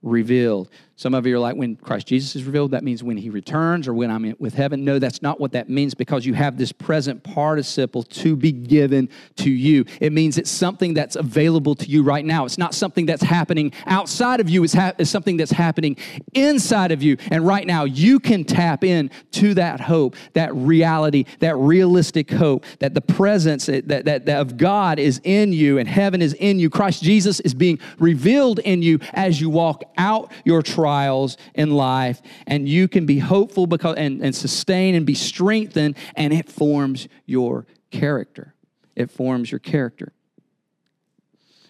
revealed. 0.03 0.71
Some 1.01 1.15
of 1.15 1.27
you 1.27 1.37
are 1.37 1.39
like, 1.39 1.57
when 1.57 1.77
Christ 1.77 2.09
Jesus 2.09 2.37
is 2.37 2.45
revealed, 2.45 2.73
that 2.73 2.85
means 2.85 3.03
when 3.03 3.17
he 3.17 3.31
returns 3.31 3.89
or 3.89 3.95
when 3.95 4.11
I'm 4.11 4.35
with 4.39 4.53
heaven. 4.53 4.85
No, 4.85 4.99
that's 4.99 5.23
not 5.23 5.41
what 5.41 5.53
that 5.53 5.71
means 5.71 5.95
because 5.95 6.27
you 6.27 6.35
have 6.35 6.59
this 6.59 6.73
present 6.73 7.23
participle 7.23 8.03
to 8.03 8.37
be 8.37 8.53
given 8.53 9.09
to 9.37 9.51
you. 9.51 9.87
It 9.99 10.13
means 10.13 10.37
it's 10.37 10.51
something 10.51 10.93
that's 10.93 11.17
available 11.17 11.75
to 11.77 11.89
you 11.89 12.03
right 12.03 12.23
now. 12.23 12.45
It's 12.45 12.59
not 12.59 12.75
something 12.75 13.07
that's 13.07 13.23
happening 13.23 13.73
outside 13.87 14.41
of 14.41 14.51
you, 14.51 14.63
it's, 14.63 14.75
ha- 14.75 14.93
it's 14.99 15.09
something 15.09 15.39
that's 15.39 15.53
happening 15.53 15.97
inside 16.35 16.93
of 16.93 17.03
you. 17.03 17.17
And 17.31 17.47
right 17.47 17.67
now, 17.67 17.85
you 17.85 18.21
can 18.21 18.45
tap 18.45 18.85
in 18.85 19.11
to 19.31 19.55
that 19.55 19.81
hope, 19.81 20.17
that 20.35 20.55
reality, 20.55 21.25
that 21.39 21.57
realistic 21.57 22.31
hope, 22.31 22.67
that 22.81 22.93
the 22.93 23.01
presence 23.01 23.71
eh, 23.71 23.81
that, 23.87 24.05
that, 24.05 24.27
that 24.27 24.39
of 24.39 24.59
God 24.59 24.99
is 24.99 25.19
in 25.25 25.55
you 25.55 25.79
and 25.79 25.89
heaven 25.89 26.21
is 26.21 26.35
in 26.35 26.59
you. 26.59 26.69
Christ 26.69 27.03
Jesus 27.03 27.41
is 27.41 27.55
being 27.55 27.79
revealed 27.99 28.59
in 28.59 28.83
you 28.83 28.99
as 29.15 29.41
you 29.41 29.49
walk 29.49 29.83
out 29.97 30.31
your 30.45 30.61
trial 30.61 30.90
trials 30.91 31.37
in 31.55 31.71
life, 31.71 32.21
and 32.49 32.69
you 32.69 32.89
can 32.89 33.07
be 33.07 33.21
hopeful 33.21 33.69
because 33.69 33.95
and, 33.97 34.21
and 34.23 34.35
sustain 34.35 34.97
and 34.97 35.07
be 35.07 35.15
strengthened, 35.15 35.97
and 36.17 36.33
it 36.33 36.51
forms 36.51 37.07
your 37.27 37.65
character. 37.93 38.55
It 38.97 39.09
forms 39.09 39.53
your 39.53 39.61
character. 39.61 40.13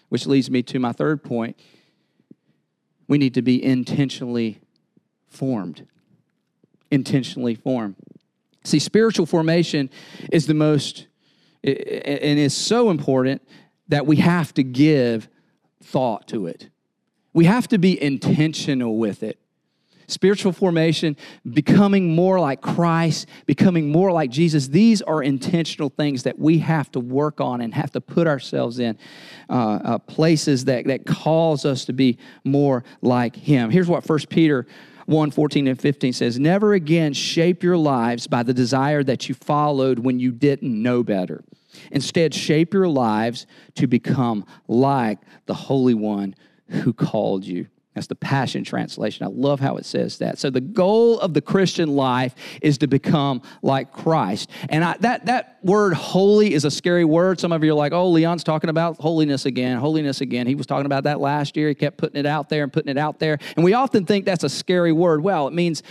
Which 0.09 0.25
leads 0.25 0.49
me 0.49 0.63
to 0.63 0.79
my 0.79 0.91
third 0.91 1.23
point. 1.23 1.55
We 3.07 3.19
need 3.19 3.35
to 3.35 3.43
be 3.43 3.63
intentionally 3.63 4.59
formed. 5.29 5.85
Intentionally 6.89 7.53
formed. 7.53 7.97
See, 8.63 8.79
spiritual 8.79 9.27
formation 9.27 9.91
is 10.31 10.47
the 10.47 10.55
most, 10.55 11.05
and 11.63 12.39
is 12.39 12.55
so 12.55 12.89
important 12.89 13.43
that 13.87 14.07
we 14.07 14.15
have 14.15 14.51
to 14.55 14.63
give 14.63 15.29
thought 15.83 16.27
to 16.29 16.47
it. 16.47 16.70
We 17.33 17.45
have 17.45 17.67
to 17.69 17.77
be 17.77 18.01
intentional 18.01 18.97
with 18.97 19.23
it. 19.23 19.39
Spiritual 20.07 20.51
formation, 20.51 21.15
becoming 21.49 22.13
more 22.13 22.37
like 22.37 22.59
Christ, 22.61 23.27
becoming 23.45 23.89
more 23.89 24.11
like 24.11 24.29
Jesus, 24.29 24.67
these 24.67 25.01
are 25.01 25.23
intentional 25.23 25.87
things 25.89 26.23
that 26.23 26.37
we 26.37 26.57
have 26.59 26.91
to 26.91 26.99
work 26.99 27.39
on 27.39 27.61
and 27.61 27.73
have 27.73 27.91
to 27.91 28.01
put 28.01 28.27
ourselves 28.27 28.79
in 28.79 28.97
uh, 29.49 29.79
uh, 29.83 29.97
places 29.99 30.65
that, 30.65 30.85
that 30.87 31.05
cause 31.05 31.63
us 31.63 31.85
to 31.85 31.93
be 31.93 32.17
more 32.43 32.83
like 33.01 33.37
Him. 33.37 33.69
Here's 33.69 33.87
what 33.87 34.07
1 34.07 34.19
Peter 34.29 34.67
1 35.05 35.31
14 35.31 35.67
and 35.67 35.79
15 35.79 36.13
says, 36.13 36.37
Never 36.37 36.73
again 36.73 37.13
shape 37.13 37.63
your 37.63 37.77
lives 37.77 38.27
by 38.27 38.43
the 38.43 38.53
desire 38.53 39.03
that 39.03 39.29
you 39.29 39.35
followed 39.35 39.99
when 39.99 40.19
you 40.19 40.31
didn't 40.31 40.81
know 40.81 41.03
better. 41.03 41.41
Instead, 41.91 42.33
shape 42.33 42.73
your 42.73 42.89
lives 42.89 43.45
to 43.75 43.87
become 43.87 44.45
like 44.67 45.19
the 45.45 45.53
Holy 45.53 45.93
One 45.93 46.35
who 46.71 46.93
called 46.93 47.45
you. 47.45 47.67
That's 47.93 48.07
the 48.07 48.15
Passion 48.15 48.63
Translation. 48.63 49.25
I 49.25 49.29
love 49.29 49.59
how 49.59 49.75
it 49.75 49.85
says 49.85 50.19
that. 50.19 50.39
So 50.39 50.49
the 50.49 50.61
goal 50.61 51.19
of 51.19 51.33
the 51.33 51.41
Christian 51.41 51.93
life 51.93 52.33
is 52.61 52.77
to 52.77 52.87
become 52.87 53.41
like 53.61 53.91
Christ. 53.91 54.49
And 54.69 54.81
I, 54.85 54.95
that, 55.01 55.25
that 55.25 55.59
word 55.61 55.93
holy 55.93 56.53
is 56.53 56.63
a 56.63 56.71
scary 56.71 57.03
word. 57.03 57.41
Some 57.41 57.51
of 57.51 57.65
you 57.65 57.71
are 57.71 57.75
like, 57.75 57.91
oh, 57.91 58.07
Leon's 58.07 58.45
talking 58.45 58.69
about 58.69 58.95
holiness 59.01 59.45
again, 59.45 59.77
holiness 59.77 60.21
again. 60.21 60.47
He 60.47 60.55
was 60.55 60.65
talking 60.65 60.85
about 60.85 61.03
that 61.03 61.19
last 61.19 61.57
year. 61.57 61.67
He 61.67 61.75
kept 61.75 61.97
putting 61.97 62.17
it 62.17 62.25
out 62.25 62.47
there 62.47 62.63
and 62.63 62.71
putting 62.71 62.89
it 62.89 62.97
out 62.97 63.19
there. 63.19 63.37
And 63.57 63.65
we 63.65 63.73
often 63.73 64.05
think 64.05 64.23
that's 64.23 64.45
a 64.45 64.49
scary 64.49 64.93
word. 64.93 65.21
Well, 65.21 65.49
it 65.49 65.53
means 65.53 65.83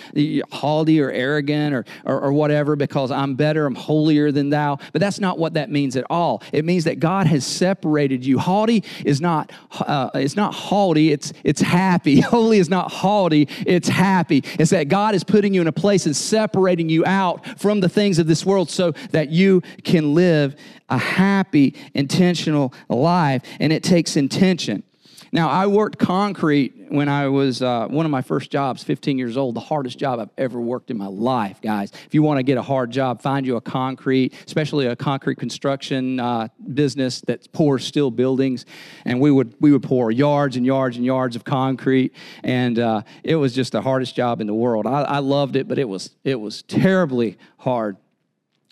haughty 0.50 1.02
or 1.02 1.10
arrogant 1.10 1.74
or, 1.74 1.84
or, 2.06 2.18
or 2.18 2.32
whatever 2.32 2.76
because 2.76 3.10
I'm 3.10 3.34
better, 3.34 3.66
I'm 3.66 3.74
holier 3.74 4.32
than 4.32 4.48
thou. 4.48 4.78
But 4.94 5.00
that's 5.00 5.20
not 5.20 5.38
what 5.38 5.52
that 5.52 5.70
means 5.70 5.96
at 5.96 6.06
all. 6.08 6.42
It 6.50 6.64
means 6.64 6.84
that 6.84 6.98
God 6.98 7.26
has 7.26 7.46
separated 7.46 8.24
you. 8.24 8.38
Haughty 8.38 8.84
is 9.04 9.20
not, 9.20 9.52
uh, 9.80 10.08
it's 10.14 10.36
not 10.36 10.54
haughty, 10.54 11.12
it's, 11.12 11.34
it's 11.44 11.60
happy 11.60 11.89
happy. 11.90 12.20
Holy 12.20 12.58
is 12.58 12.68
not 12.68 12.92
haughty, 12.92 13.48
it's 13.66 13.88
happy. 13.88 14.44
It's 14.58 14.70
that 14.70 14.88
God 14.88 15.14
is 15.14 15.24
putting 15.24 15.54
you 15.54 15.60
in 15.60 15.66
a 15.66 15.72
place 15.72 16.06
and 16.06 16.14
separating 16.14 16.88
you 16.88 17.04
out 17.04 17.58
from 17.58 17.80
the 17.80 17.88
things 17.88 18.18
of 18.18 18.26
this 18.26 18.46
world 18.46 18.70
so 18.70 18.92
that 19.10 19.30
you 19.30 19.62
can 19.84 20.14
live 20.14 20.56
a 20.88 20.98
happy, 20.98 21.74
intentional 21.94 22.72
life. 22.88 23.42
And 23.58 23.72
it 23.72 23.82
takes 23.82 24.16
intention. 24.16 24.82
Now, 25.32 25.48
I 25.48 25.68
worked 25.68 25.98
concrete 25.98 26.86
when 26.88 27.08
I 27.08 27.28
was 27.28 27.62
uh, 27.62 27.86
one 27.86 28.04
of 28.04 28.10
my 28.10 28.20
first 28.20 28.50
jobs, 28.50 28.82
15 28.82 29.16
years 29.16 29.36
old, 29.36 29.54
the 29.54 29.60
hardest 29.60 29.96
job 29.96 30.18
I've 30.18 30.30
ever 30.36 30.60
worked 30.60 30.90
in 30.90 30.98
my 30.98 31.06
life, 31.06 31.60
guys. 31.62 31.92
If 32.06 32.14
you 32.14 32.22
want 32.24 32.38
to 32.38 32.42
get 32.42 32.58
a 32.58 32.62
hard 32.62 32.90
job, 32.90 33.22
find 33.22 33.46
you 33.46 33.54
a 33.54 33.60
concrete, 33.60 34.34
especially 34.44 34.86
a 34.86 34.96
concrete 34.96 35.36
construction 35.36 36.18
uh, 36.18 36.48
business 36.74 37.20
that 37.22 37.52
pours 37.52 37.84
steel 37.84 38.10
buildings. 38.10 38.66
And 39.04 39.20
we 39.20 39.30
would, 39.30 39.54
we 39.60 39.70
would 39.70 39.84
pour 39.84 40.10
yards 40.10 40.56
and 40.56 40.66
yards 40.66 40.96
and 40.96 41.06
yards 41.06 41.36
of 41.36 41.44
concrete. 41.44 42.12
And 42.42 42.80
uh, 42.80 43.02
it 43.22 43.36
was 43.36 43.54
just 43.54 43.70
the 43.70 43.82
hardest 43.82 44.16
job 44.16 44.40
in 44.40 44.48
the 44.48 44.54
world. 44.54 44.84
I, 44.84 45.02
I 45.02 45.18
loved 45.20 45.54
it, 45.54 45.68
but 45.68 45.78
it 45.78 45.88
was, 45.88 46.10
it 46.24 46.40
was 46.40 46.62
terribly 46.62 47.38
hard. 47.58 47.98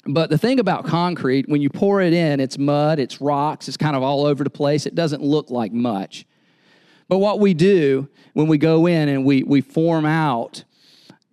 But 0.07 0.29
the 0.29 0.39
thing 0.39 0.59
about 0.59 0.87
concrete, 0.87 1.49
when 1.49 1.61
you 1.61 1.71
pour 1.71 2.01
it 2.01 2.13
in, 2.13 2.41
it's 2.41 2.59
mud, 2.59 2.99
it's 2.99 3.21
rocks, 3.21 3.69
it's 3.69 3.77
kind 3.77 3.95
of 3.95 4.03
all 4.03 4.27
over 4.27 4.43
the 4.43 4.51
place. 4.51 4.87
It 4.87 4.97
doesn't 4.97 5.23
look 5.23 5.51
like 5.51 5.73
much. 5.73 6.27
But 7.09 7.19
what 7.19 7.41
we 7.41 7.55
do 7.55 8.09
when 8.35 8.49
we 8.49 8.59
go 8.59 8.87
in 8.87 9.09
and 9.09 9.25
we, 9.25 9.43
we 9.43 9.61
form 9.61 10.05
out 10.05 10.65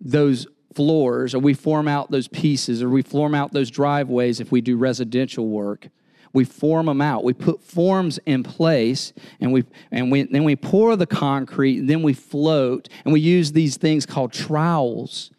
those 0.00 0.46
floors 0.74 1.34
or 1.34 1.38
we 1.38 1.54
form 1.54 1.88
out 1.88 2.10
those 2.10 2.28
pieces 2.28 2.82
or 2.82 2.88
we 2.88 3.02
form 3.02 3.34
out 3.34 3.52
those 3.52 3.70
driveways 3.70 4.40
if 4.40 4.52
we 4.52 4.60
do 4.60 4.76
residential 4.76 5.48
work, 5.48 5.88
we 6.32 6.44
form 6.44 6.86
them 6.86 7.00
out. 7.00 7.24
We 7.24 7.32
put 7.32 7.62
forms 7.62 8.18
in 8.26 8.42
place 8.42 9.12
and 9.40 9.52
we 9.52 9.64
and 9.90 10.12
we 10.12 10.22
then 10.24 10.44
we 10.44 10.54
pour 10.54 10.94
the 10.96 11.06
concrete 11.06 11.78
and 11.78 11.88
then 11.88 12.02
we 12.02 12.12
float 12.12 12.88
and 13.04 13.12
we 13.12 13.20
use 13.20 13.52
these 13.52 13.78
things 13.78 14.04
called 14.04 14.32
trowels 14.32 15.30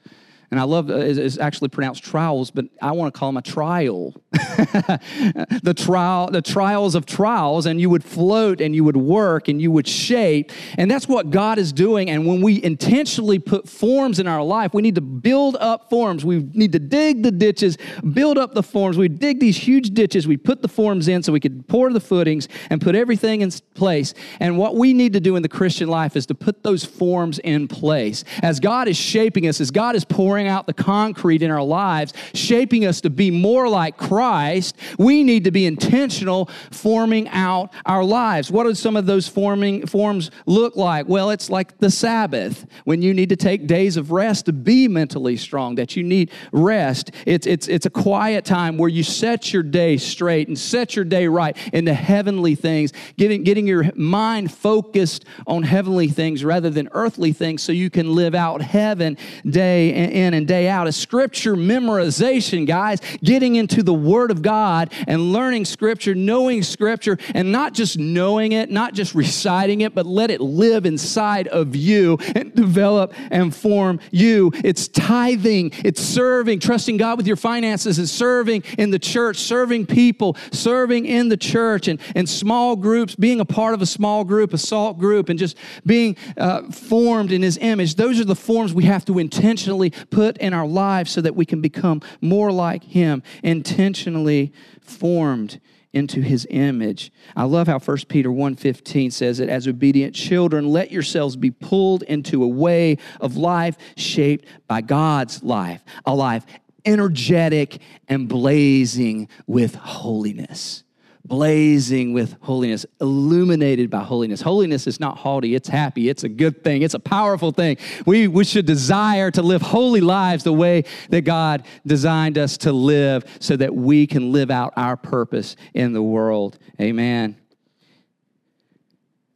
and 0.50 0.62
I 0.62 0.64
love 0.64 0.90
uh, 0.90 0.96
it's 0.96 1.38
actually 1.38 1.68
pronounced 1.68 2.04
trials, 2.04 2.52
but 2.52 2.66
I 2.82 2.92
want 2.92 3.14
to 3.14 3.20
call 3.20 3.30
them 3.30 3.38
a 3.38 3.42
trial. 3.42 4.14
the 4.32 5.74
trial, 5.76 6.32
the 6.32 6.42
trials 6.42 6.96
of 6.96 7.06
trials, 7.06 7.66
and 7.66 7.82
you 7.82 7.90
would 7.90 8.04
float 8.04 8.62
and 8.62 8.74
you 8.74 8.86
would 8.86 8.96
work 8.96 9.50
and 9.50 9.62
you 9.62 9.72
would 9.72 9.88
shape, 9.88 10.52
and 10.78 10.90
that's 10.90 11.06
what 11.06 11.32
God 11.32 11.58
is 11.58 11.74
doing. 11.74 12.10
And 12.10 12.26
when 12.26 12.42
we 12.42 12.64
intentionally 12.64 13.40
put 13.40 13.68
forms 13.68 14.20
in 14.20 14.28
our 14.28 14.42
life, 14.42 14.74
we 14.74 14.82
need 14.82 14.96
to 14.96 15.02
build 15.02 15.58
up 15.58 15.90
forms. 15.90 16.24
We 16.24 16.50
need 16.54 16.72
to 16.72 16.80
dig 16.80 17.24
the 17.24 17.32
ditches, 17.32 17.78
build 18.14 18.38
up 18.38 18.54
the 18.54 18.64
forms. 18.64 18.98
We 18.98 19.10
dig 19.10 19.42
these 19.42 19.58
huge 19.58 19.90
ditches. 19.90 20.28
We 20.28 20.38
put 20.38 20.62
the 20.62 20.70
forms 20.70 21.10
in 21.10 21.24
so 21.24 21.34
we 21.34 21.42
could 21.42 21.68
pour 21.68 21.92
the 21.92 22.00
footings 22.00 22.48
and 22.70 22.80
put 22.80 22.96
everything 22.96 23.42
in 23.42 23.52
place. 23.74 24.14
And 24.40 24.58
what 24.58 24.76
we 24.76 24.94
need 24.94 25.12
to 25.14 25.20
do 25.20 25.36
in 25.36 25.44
the 25.44 25.50
Christian 25.50 25.90
life 25.90 26.16
is 26.16 26.26
to 26.28 26.36
put 26.36 26.64
those 26.64 26.86
forms 26.86 27.40
in 27.40 27.68
place 27.68 28.24
as 28.42 28.62
God 28.62 28.88
is 28.88 28.96
shaping 28.96 29.46
us, 29.48 29.60
as 29.60 29.72
God 29.72 29.96
is 29.96 30.06
pouring 30.06 30.37
pouring 30.38 30.48
out 30.48 30.68
the 30.68 30.74
concrete 30.74 31.42
in 31.42 31.50
our 31.50 31.64
lives, 31.64 32.14
shaping 32.36 32.86
us 32.86 33.02
to 33.02 33.10
be 33.10 33.32
more 33.32 33.68
like 33.68 33.98
Christ, 33.98 34.78
we 35.00 35.24
need 35.24 35.46
to 35.46 35.52
be 35.52 35.66
intentional 35.66 36.52
forming 36.70 37.28
out 37.30 37.74
our 37.88 38.04
lives. 38.04 38.52
What 38.52 38.66
do 38.66 38.76
some 38.76 38.96
of 38.96 39.08
those 39.08 39.28
forming 39.28 39.88
forms 39.88 40.30
look 40.46 40.76
like? 40.76 41.08
Well, 41.08 41.32
it's 41.32 41.50
like 41.50 41.80
the 41.80 41.90
Sabbath, 41.90 42.68
when 42.84 43.02
you 43.02 43.16
need 43.16 43.30
to 43.30 43.36
take 43.36 43.66
days 43.66 43.98
of 43.98 44.12
rest 44.12 44.46
to 44.46 44.54
be 44.54 44.88
mentally 44.88 45.38
strong, 45.38 45.74
that 45.74 45.96
you 45.96 46.04
need 46.04 46.30
rest. 46.52 47.10
It's, 47.26 47.48
it's, 47.48 47.68
it's 47.68 47.88
a 47.88 47.90
quiet 47.90 48.46
time 48.46 48.78
where 48.78 48.90
you 48.90 49.02
set 49.02 49.52
your 49.52 49.64
day 49.64 49.98
straight 49.98 50.50
and 50.50 50.60
set 50.60 50.96
your 50.96 51.06
day 51.06 51.28
right 51.28 51.58
into 51.74 51.96
heavenly 51.96 52.54
things, 52.54 52.94
getting, 53.18 53.42
getting 53.42 53.66
your 53.66 53.92
mind 53.96 54.54
focused 54.54 55.26
on 55.48 55.64
heavenly 55.64 56.10
things 56.10 56.46
rather 56.46 56.70
than 56.70 56.90
earthly 56.92 57.34
things 57.34 57.64
so 57.64 57.72
you 57.72 57.90
can 57.90 58.14
live 58.14 58.36
out 58.36 58.62
heaven 58.62 59.18
day 59.50 59.90
in 59.94 60.27
in 60.28 60.34
and 60.34 60.48
day 60.48 60.68
out 60.68 60.88
is 60.88 60.96
scripture 60.96 61.56
memorization, 61.56 62.68
guys, 62.68 63.00
getting 63.24 63.56
into 63.56 63.82
the 63.82 63.94
Word 63.94 64.30
of 64.30 64.42
God 64.42 64.94
and 65.08 65.32
learning 65.32 65.66
scripture, 65.66 66.14
knowing 66.14 66.62
scripture, 66.62 67.18
and 67.34 67.52
not 67.52 67.74
just 67.74 67.98
knowing 67.98 68.52
it, 68.52 68.70
not 68.70 68.94
just 68.94 69.16
reciting 69.16 69.82
it, 69.82 69.96
but 69.96 70.06
let 70.06 70.30
it 70.30 70.42
live 70.42 70.86
inside 70.86 71.48
of 71.48 71.76
you 71.76 72.18
and 72.36 72.54
develop 72.54 73.14
and 73.32 73.56
form 73.56 74.00
you. 74.12 74.52
It's 74.66 74.90
tithing, 74.90 75.72
it's 75.86 76.02
serving, 76.02 76.60
trusting 76.60 76.98
God 76.98 77.18
with 77.18 77.26
your 77.26 77.38
finances, 77.38 77.98
and 77.98 78.10
serving 78.10 78.64
in 78.78 78.92
the 78.92 79.00
church, 79.00 79.38
serving 79.38 79.86
people, 79.86 80.36
serving 80.52 81.06
in 81.06 81.30
the 81.30 81.38
church 81.38 81.88
and, 81.88 82.02
and 82.16 82.28
small 82.28 82.76
groups, 82.76 83.16
being 83.16 83.40
a 83.40 83.46
part 83.46 83.74
of 83.74 83.82
a 83.82 83.86
small 83.86 84.26
group, 84.26 84.54
a 84.54 84.58
salt 84.58 85.00
group, 85.00 85.30
and 85.30 85.40
just 85.40 85.56
being 85.86 86.18
uh, 86.38 86.64
formed 86.72 87.32
in 87.32 87.42
His 87.42 87.58
image. 87.60 87.96
Those 87.96 88.20
are 88.20 88.26
the 88.26 88.36
forms 88.36 88.74
we 88.74 88.84
have 88.84 89.06
to 89.06 89.20
intentionally 89.20 89.92
put 89.92 90.17
in 90.18 90.54
our 90.54 90.68
lives 90.68 91.12
so 91.12 91.22
that 91.22 91.36
we 91.36 91.46
can 91.46 91.62
become 91.62 92.02
more 92.22 92.52
like 92.52 92.84
Him, 92.84 93.24
intentionally 93.44 94.52
formed 94.82 95.60
into 95.94 96.22
his 96.22 96.46
image. 96.50 97.12
I 97.36 97.46
love 97.46 97.68
how 97.68 97.80
1 97.80 97.98
Peter 98.08 98.30
1:15 98.30 99.12
says 99.12 99.40
it 99.40 99.50
as 99.50 99.68
obedient 99.68 100.14
children 100.14 100.70
let 100.70 100.92
yourselves 100.92 101.36
be 101.36 101.50
pulled 101.50 102.04
into 102.04 102.44
a 102.44 102.48
way 102.48 102.98
of 103.20 103.36
life 103.36 103.78
shaped 103.96 104.46
by 104.68 104.82
God's 104.82 105.42
life, 105.42 105.84
a 106.06 106.14
life 106.14 106.46
energetic 106.86 107.80
and 108.08 108.28
blazing 108.28 109.28
with 109.46 109.76
holiness 109.76 110.84
blazing 111.28 112.14
with 112.14 112.38
holiness, 112.42 112.86
illuminated 113.02 113.90
by 113.90 114.04
holiness. 114.04 114.42
Holiness 114.42 114.88
is 114.88 115.00
not 115.00 115.18
haughty, 115.18 115.56
it's 115.56 115.68
happy, 115.68 116.10
it's 116.10 116.24
a 116.24 116.30
good 116.30 116.64
thing, 116.64 116.82
it's 116.82 116.94
a 116.94 117.00
powerful 117.00 117.52
thing. 117.52 117.78
We, 118.06 118.28
we 118.28 118.46
should 118.46 118.66
desire 118.66 119.30
to 119.32 119.42
live 119.42 119.62
holy 119.62 120.02
lives 120.02 120.44
the 120.44 120.54
way 120.54 120.84
that 121.10 121.22
God 121.22 121.66
designed 121.86 122.38
us 122.38 122.58
to 122.60 122.72
live 122.72 123.26
so 123.40 123.58
that 123.58 123.76
we 123.76 124.08
can 124.08 124.32
live 124.32 124.50
out 124.50 124.74
our 124.78 124.96
purpose 124.96 125.56
in 125.74 125.94
the 125.94 126.04
world. 126.04 126.58
Amen. 126.80 127.36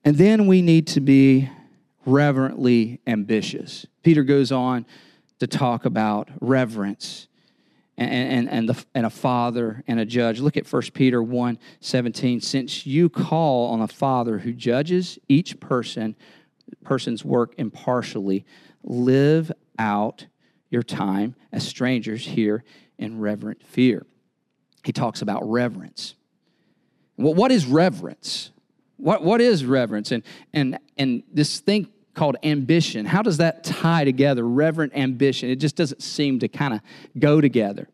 And 0.03 0.17
then 0.17 0.47
we 0.47 0.61
need 0.61 0.87
to 0.87 1.01
be 1.01 1.49
reverently 2.05 3.01
ambitious. 3.05 3.85
Peter 4.01 4.23
goes 4.23 4.51
on 4.51 4.85
to 5.39 5.47
talk 5.47 5.85
about 5.85 6.29
reverence 6.39 7.27
and, 8.01 8.31
and, 8.31 8.49
and, 8.49 8.69
the, 8.69 8.85
and 8.95 9.05
a 9.05 9.09
father 9.09 9.83
and 9.87 9.99
a 9.99 10.05
judge. 10.05 10.39
Look 10.39 10.57
at 10.57 10.71
1 10.71 10.81
Peter 10.93 11.21
1 11.21 11.59
17. 11.79 12.41
Since 12.41 12.85
you 12.85 13.09
call 13.09 13.71
on 13.71 13.81
a 13.81 13.87
father 13.87 14.39
who 14.39 14.53
judges 14.53 15.19
each 15.27 15.59
person, 15.59 16.15
person's 16.83 17.23
work 17.23 17.53
impartially, 17.57 18.45
live 18.83 19.51
out 19.77 20.25
your 20.69 20.83
time 20.83 21.35
as 21.51 21.67
strangers 21.67 22.25
here 22.25 22.63
in 22.97 23.19
reverent 23.19 23.63
fear. 23.63 24.05
He 24.83 24.91
talks 24.91 25.21
about 25.21 25.47
reverence. 25.47 26.15
Well, 27.17 27.35
what 27.35 27.51
is 27.51 27.65
reverence? 27.65 28.51
What, 28.97 29.23
what 29.23 29.41
is 29.41 29.65
reverence? 29.65 30.11
And, 30.11 30.23
and, 30.53 30.79
and 30.97 31.23
this 31.31 31.59
thing 31.59 31.87
called 32.13 32.37
ambition. 32.43 33.05
How 33.05 33.21
does 33.21 33.37
that 33.37 33.63
tie 33.63 34.03
together? 34.03 34.47
Reverent 34.47 34.93
ambition. 34.95 35.49
It 35.49 35.57
just 35.57 35.75
doesn't 35.75 36.01
seem 36.01 36.39
to 36.39 36.47
kind 36.47 36.73
of 36.73 36.81
go 37.17 37.41
together. 37.41 37.87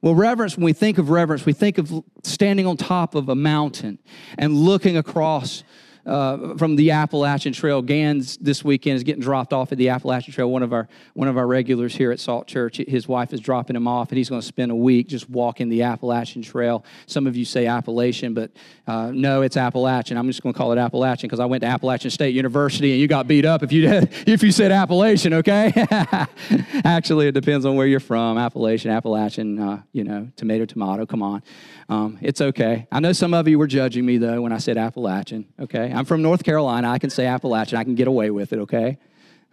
Well, 0.00 0.14
reverence, 0.14 0.56
when 0.56 0.64
we 0.64 0.72
think 0.72 0.98
of 0.98 1.10
reverence, 1.10 1.44
we 1.44 1.52
think 1.52 1.78
of 1.78 1.92
standing 2.22 2.66
on 2.66 2.76
top 2.76 3.14
of 3.14 3.28
a 3.28 3.34
mountain 3.34 3.98
and 4.38 4.54
looking 4.54 4.96
across 4.96 5.64
uh, 6.08 6.56
from 6.56 6.76
the 6.76 6.90
Appalachian 6.90 7.52
Trail. 7.52 7.82
Gans 7.82 8.36
this 8.38 8.64
weekend 8.64 8.96
is 8.96 9.04
getting 9.04 9.22
dropped 9.22 9.52
off 9.52 9.70
at 9.72 9.78
the 9.78 9.90
Appalachian 9.90 10.32
Trail. 10.32 10.50
One 10.50 10.62
of 10.62 10.72
our 10.72 10.88
one 11.14 11.28
of 11.28 11.36
our 11.36 11.46
regulars 11.46 11.94
here 11.94 12.10
at 12.10 12.18
Salt 12.18 12.46
Church, 12.46 12.78
his 12.78 13.06
wife 13.06 13.32
is 13.32 13.40
dropping 13.40 13.76
him 13.76 13.86
off, 13.86 14.08
and 14.08 14.18
he's 14.18 14.28
going 14.28 14.40
to 14.40 14.46
spend 14.46 14.70
a 14.70 14.76
week 14.76 15.08
just 15.08 15.28
walking 15.28 15.68
the 15.68 15.82
Appalachian 15.82 16.42
Trail. 16.42 16.84
Some 17.06 17.26
of 17.26 17.36
you 17.36 17.44
say 17.44 17.66
Appalachian, 17.66 18.34
but 18.34 18.50
uh, 18.86 19.10
no, 19.12 19.42
it's 19.42 19.56
Appalachian. 19.56 20.16
I'm 20.16 20.26
just 20.26 20.42
going 20.42 20.52
to 20.52 20.58
call 20.58 20.72
it 20.72 20.78
Appalachian 20.78 21.28
because 21.28 21.40
I 21.40 21.46
went 21.46 21.60
to 21.62 21.68
Appalachian 21.68 22.10
State 22.10 22.34
University, 22.34 22.92
and 22.92 23.00
you 23.00 23.06
got 23.06 23.28
beat 23.28 23.44
up 23.44 23.62
if 23.62 23.70
you 23.72 23.82
did, 23.82 24.10
if 24.26 24.42
you 24.42 24.50
said 24.50 24.72
Appalachian. 24.72 25.34
Okay, 25.34 25.72
actually, 26.84 27.28
it 27.28 27.32
depends 27.32 27.66
on 27.66 27.76
where 27.76 27.86
you're 27.86 28.00
from. 28.00 28.38
Appalachian, 28.38 28.90
Appalachian, 28.90 29.58
uh, 29.58 29.82
you 29.92 30.04
know, 30.04 30.28
tomato, 30.36 30.64
tomato. 30.64 31.04
Come 31.04 31.22
on. 31.22 31.42
Um, 31.90 32.18
it's 32.20 32.40
okay. 32.40 32.86
I 32.92 33.00
know 33.00 33.12
some 33.12 33.32
of 33.32 33.48
you 33.48 33.58
were 33.58 33.66
judging 33.66 34.04
me, 34.04 34.18
though, 34.18 34.42
when 34.42 34.52
I 34.52 34.58
said 34.58 34.76
Appalachian, 34.76 35.46
okay? 35.58 35.90
I'm 35.98 36.04
from 36.04 36.22
North 36.22 36.44
Carolina. 36.44 36.88
I 36.88 37.00
can 37.00 37.10
say 37.10 37.26
Appalachian. 37.26 37.76
I 37.76 37.82
can 37.82 37.96
get 37.96 38.06
away 38.06 38.30
with 38.30 38.52
it, 38.52 38.60
okay? 38.60 38.98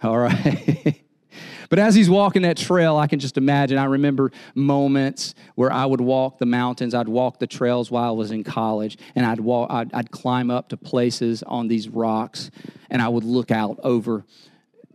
All 0.04 0.20
right. 0.20 1.02
but 1.70 1.80
as 1.80 1.96
he's 1.96 2.08
walking 2.08 2.44
that 2.44 2.56
trail, 2.56 2.98
I 2.98 3.08
can 3.08 3.18
just 3.18 3.36
imagine. 3.38 3.80
I 3.80 3.86
remember 3.86 4.32
moments 4.54 5.34
where 5.56 5.74
I 5.74 5.88
would 5.88 6.02
walk 6.02 6.38
the 6.38 6.46
mountains, 6.46 6.94
I'd 6.94 7.08
walk 7.08 7.40
the 7.40 7.48
trails 7.48 7.90
while 7.90 8.10
I 8.10 8.12
was 8.12 8.30
in 8.30 8.44
college, 8.44 9.00
and 9.16 9.26
I'd, 9.26 9.40
walk, 9.40 9.72
I'd, 9.72 9.92
I'd 9.92 10.12
climb 10.12 10.52
up 10.52 10.70
to 10.70 10.78
places 10.78 11.42
on 11.42 11.68
these 11.68 11.90
rocks, 11.90 12.52
and 12.92 13.02
I 13.02 13.08
would 13.08 13.24
look 13.24 13.50
out 13.50 13.80
over 13.82 14.24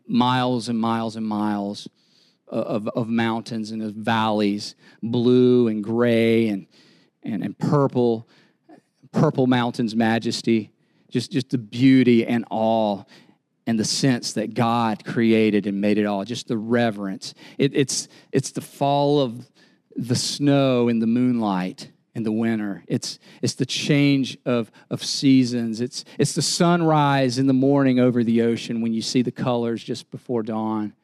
miles 0.07 0.69
and 0.69 0.79
miles 0.79 1.17
and 1.17 1.27
miles 1.27 1.89
of, 2.47 2.87
of 2.87 3.09
mountains 3.09 3.73
and 3.73 3.83
of 3.83 3.95
valleys, 3.95 4.77
blue 5.03 5.67
and 5.67 5.83
gray 5.83 6.47
and 6.47 6.69
and, 7.23 7.43
and 7.43 7.59
purple, 7.59 8.29
purple 9.13 9.47
mountains 9.47 9.95
majesty, 9.95 10.71
just, 11.11 11.33
just 11.33 11.51
the 11.51 11.59
beauty 11.59 12.27
and 12.27 12.45
awe 12.51 13.05
and 13.67 13.79
the 13.79 13.85
sense 13.85 14.33
that 14.33 14.55
God 14.55 15.05
created 15.05 15.67
and 15.67 15.81
made 15.81 15.99
it 15.99 16.05
all, 16.05 16.25
just 16.25 16.49
the 16.49 16.57
reverence. 16.57 17.35
It, 17.59 17.75
it's, 17.75 18.09
it's 18.33 18.51
the 18.51 18.61
fall 18.61 19.21
of 19.21 19.49
the 19.95 20.17
snow 20.17 20.89
in 20.89 20.99
the 20.99 21.07
moonlight 21.07 21.91
in 22.15 22.23
the 22.25 22.33
winter. 22.33 22.83
It's, 22.87 23.19
it's 23.43 23.55
the 23.55 23.67
change 23.67 24.37
of, 24.45 24.71
of 24.91 25.05
seasons. 25.05 25.81
It's, 25.81 26.05
it's 26.19 26.35
the 26.35 26.43
sunrise 26.43 27.39
in 27.39 27.47
the 27.47 27.53
morning 27.53 28.01
over 28.01 28.25
the 28.25 28.43
ocean 28.43 28.81
when 28.81 28.93
you 28.93 29.03
see 29.03 29.23
the 29.23 29.31
colors 29.31 29.85
just 29.85 30.11
before 30.11 30.43
dawn. 30.43 30.95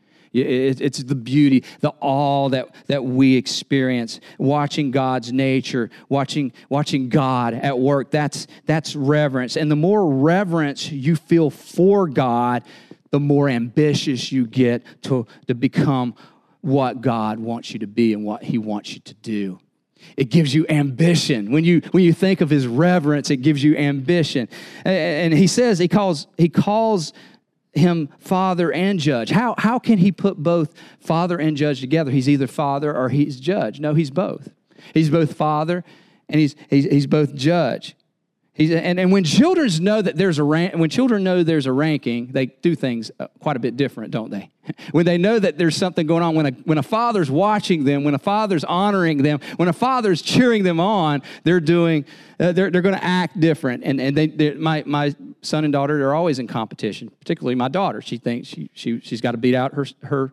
It's 0.43 1.03
the 1.03 1.15
beauty, 1.15 1.65
the 1.81 1.93
awe 2.01 2.49
that, 2.51 2.75
that 2.87 3.05
we 3.05 3.37
experience 3.37 4.21
watching 4.39 4.91
God's 4.91 5.33
nature, 5.33 5.91
watching, 6.09 6.53
watching 6.69 7.09
God 7.09 7.55
at 7.55 7.79
work. 7.79 8.11
That's, 8.11 8.47
that's 8.67 8.95
reverence. 8.97 9.57
And 9.57 9.71
the 9.71 9.77
more 9.77 10.07
reverence 10.07 10.91
you 10.91 11.17
feel 11.17 11.51
for 11.51 12.09
God, 12.09 12.63
the 13.11 13.21
more 13.21 13.49
ambitious 13.49 14.33
you 14.33 14.47
get 14.47 14.85
to, 15.03 15.27
to 15.47 15.55
become 15.55 16.15
what 16.61 17.01
God 17.01 17.39
wants 17.39 17.73
you 17.73 17.79
to 17.81 17.87
be 17.87 18.13
and 18.13 18.25
what 18.25 18.43
He 18.43 18.59
wants 18.59 18.93
you 18.93 19.01
to 19.01 19.15
do. 19.15 19.61
It 20.17 20.31
gives 20.31 20.55
you 20.55 20.67
ambition. 20.69 21.51
When 21.53 21.65
you, 21.65 21.81
when 21.91 22.05
you 22.05 22.13
think 22.13 22.41
of 22.41 22.51
his 22.51 22.67
reverence, 22.67 23.31
it 23.31 23.39
gives 23.39 23.63
you 23.63 23.77
ambition. 23.77 24.49
And 24.85 25.33
he 25.35 25.47
says, 25.47 25.79
he 25.79 25.89
calls, 25.89 26.27
he 26.37 26.49
calls 26.49 27.13
him 27.77 28.09
father 28.19 28.73
and 28.73 28.99
judge. 28.99 29.31
How, 29.31 29.55
how 29.59 29.79
can 29.79 29.99
he 29.99 30.13
put 30.13 30.39
both 30.39 30.75
father 31.01 31.39
and 31.39 31.57
judge 31.57 31.81
together? 31.81 32.11
He's 32.11 32.29
either 32.29 32.47
father 32.47 32.97
or 32.97 33.09
he's 33.09 33.41
judge. 33.41 33.81
No, 33.81 33.95
he's 33.95 34.11
both. 34.11 34.53
He's 34.95 35.11
both 35.11 35.35
father 35.35 35.85
and 36.29 36.41
he's, 36.41 36.55
he's, 36.69 36.85
he's 36.85 37.07
both 37.07 37.35
judge. 37.35 37.96
He's, 38.57 38.71
and, 38.71 38.99
and 38.99 39.13
when 39.13 39.23
children 39.23 39.71
know 39.81 40.01
that 40.01 40.17
there's 40.17 40.39
a 40.39 40.43
rank, 40.43 40.75
when 40.77 40.89
children 40.89 41.23
know 41.23 41.43
there's 41.43 41.67
a 41.67 41.73
ranking, 41.73 42.29
they 42.29 42.47
do 42.47 42.75
things 42.75 43.11
uh, 43.21 43.27
quite 43.39 43.55
a 43.55 43.59
bit 43.59 43.77
different, 43.77 44.13
don't 44.13 44.31
they? 44.31 44.51
when 44.93 45.05
they 45.05 45.19
know 45.19 45.39
that 45.39 45.59
there's 45.59 45.77
something 45.77 46.07
going 46.07 46.23
on, 46.23 46.35
when 46.35 46.47
a, 46.47 46.51
when 46.65 46.79
a 46.79 46.83
father's 46.83 47.31
watching 47.31 47.85
them, 47.85 48.03
when 48.03 48.15
a 48.15 48.19
father's 48.19 48.65
honoring 48.65 49.19
them, 49.19 49.41
when 49.57 49.69
a 49.69 49.75
father's 49.75 50.23
cheering 50.23 50.63
them 50.63 50.81
on, 50.81 51.21
they're 51.45 51.61
doing, 51.61 52.07
uh, 52.41 52.53
they're, 52.53 52.71
they're 52.71 52.81
going 52.81 52.95
to 52.95 53.05
act 53.05 53.39
different. 53.39 53.85
And, 53.85 54.01
and 54.01 54.17
they, 54.17 54.55
my, 54.55 54.83
my 54.87 55.15
son 55.43 55.65
and 55.65 55.73
daughter 55.73 56.09
are 56.09 56.15
always 56.15 56.39
in 56.39 56.47
competition, 56.47 57.11
particularly 57.11 57.57
my 57.57 57.69
daughter. 57.69 58.01
She 58.01 58.17
thinks 58.17 58.49
she, 58.49 58.71
she, 58.73 59.01
she's 59.01 59.21
got 59.21 59.33
to 59.33 59.39
beat 59.39 59.55
out 59.55 59.75
her, 59.75 59.87
her, 60.05 60.33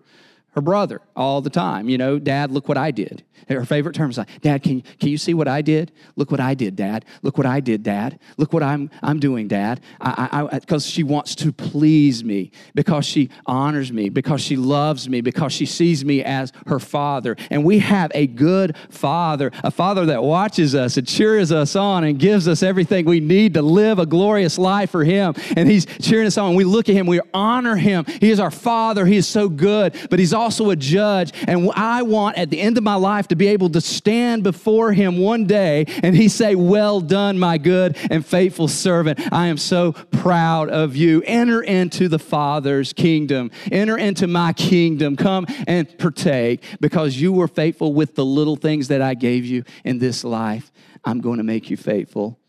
her 0.54 0.62
brother 0.62 1.02
all 1.16 1.42
the 1.42 1.50
time. 1.50 1.90
You 1.90 1.98
know, 1.98 2.20
Dad, 2.20 2.52
look 2.52 2.68
what 2.68 2.78
I 2.78 2.92
did. 2.92 3.24
Her 3.50 3.66
favorite 3.66 3.94
term 3.94 4.10
is 4.10 4.18
like, 4.18 4.42
Dad, 4.42 4.64
can, 4.64 4.82
can 4.82 5.10
you 5.10 5.18
see 5.18 5.34
what 5.34 5.50
I 5.50 5.62
did? 5.62 5.92
Look 6.16 6.32
what 6.32 6.40
I 6.40 6.54
did, 6.54 6.78
Dad. 6.78 7.04
Look 7.24 7.38
what 7.38 7.46
I 7.46 7.60
did, 7.60 7.84
Dad. 7.84 8.18
Look 8.38 8.54
what 8.54 8.64
I'm, 8.64 8.90
I'm 9.02 9.20
doing, 9.20 9.50
Dad. 9.50 9.82
Because 10.00 10.86
she 10.86 11.04
wants 11.04 11.36
to 11.36 11.52
please 11.52 12.24
me, 12.24 12.52
because 12.74 13.06
she 13.06 13.30
honors 13.46 13.92
me, 13.92 14.08
because 14.08 14.40
she 14.40 14.56
loves 14.56 15.10
me, 15.10 15.20
because 15.20 15.52
she 15.52 15.66
sees 15.66 16.06
me 16.06 16.24
as 16.24 16.54
her 16.68 16.80
father. 16.80 17.36
And 17.50 17.66
we 17.66 17.80
have 17.80 18.14
a 18.16 18.28
good 18.28 18.78
father, 18.90 19.52
a 19.62 19.72
father 19.72 20.06
that 20.06 20.24
watches 20.24 20.74
us 20.74 20.96
and 20.96 21.06
cheers 21.06 21.52
us 21.52 21.76
on 21.76 22.06
and 22.06 22.18
gives 22.18 22.48
us 22.48 22.64
everything 22.64 23.06
we 23.06 23.20
need 23.20 23.56
to 23.56 23.62
live 23.62 24.00
a 24.00 24.06
glorious 24.06 24.58
life 24.58 24.92
for 24.92 25.04
him. 25.04 25.34
And 25.58 25.70
he's 25.70 25.86
cheering 25.86 26.28
us 26.28 26.38
on. 26.38 26.56
We 26.56 26.64
look 26.64 26.88
at 26.88 26.96
him, 26.96 27.08
we 27.08 27.20
honor 27.34 27.76
him. 27.76 28.06
He 28.06 28.32
is 28.32 28.40
our 28.40 28.52
father. 28.52 29.06
He 29.06 29.18
is 29.18 29.28
so 29.28 29.50
good, 29.50 29.98
but 30.10 30.18
he's 30.18 30.34
a 30.44 30.76
judge. 30.76 31.32
And 31.48 31.72
I 31.76 32.02
want 32.04 32.38
at 32.38 32.50
the 32.50 32.60
end 32.60 32.78
of 32.78 32.84
my 32.84 32.96
life 32.96 33.28
to 33.30 33.36
be 33.36 33.48
able 33.48 33.70
to 33.70 33.82
stand 33.82 34.44
before 34.44 34.94
him 34.94 35.18
one 35.18 35.46
day 35.46 35.86
and 36.04 36.16
he 36.16 36.28
say, 36.28 36.56
Well 36.56 37.02
done, 37.02 37.40
my 37.40 37.58
good 37.58 37.98
and 38.12 38.26
faithful 38.26 38.68
servant. 38.68 39.20
I 39.32 39.48
am 39.48 39.58
so 39.58 39.94
proud 39.94 40.70
of 40.70 40.96
you. 40.96 41.24
Enter 41.26 41.62
into 41.62 42.08
the 42.08 42.20
Father's 42.20 42.94
kingdom. 42.94 43.52
Enter 43.72 43.98
into 43.98 44.28
my 44.28 44.54
kingdom. 44.54 45.16
Come 45.16 45.46
and 45.68 45.98
partake 45.98 46.64
because 46.80 47.16
you 47.16 47.32
were 47.32 47.48
faithful 47.48 47.94
with 47.94 48.16
the 48.16 48.26
little 48.26 48.56
things 48.56 48.90
that 48.90 49.02
I 49.02 49.14
gave 49.14 49.46
you 49.46 49.64
in 49.84 50.00
this 50.00 50.24
life. 50.24 50.72
I'm 51.06 51.22
going 51.22 51.38
to 51.38 51.44
make 51.44 51.70
you 51.70 51.78
faithful 51.78 52.40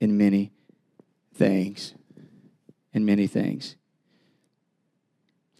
in 0.00 0.16
many 0.18 0.52
things. 1.34 1.94
In 2.92 3.04
many 3.04 3.26
things. 3.26 3.76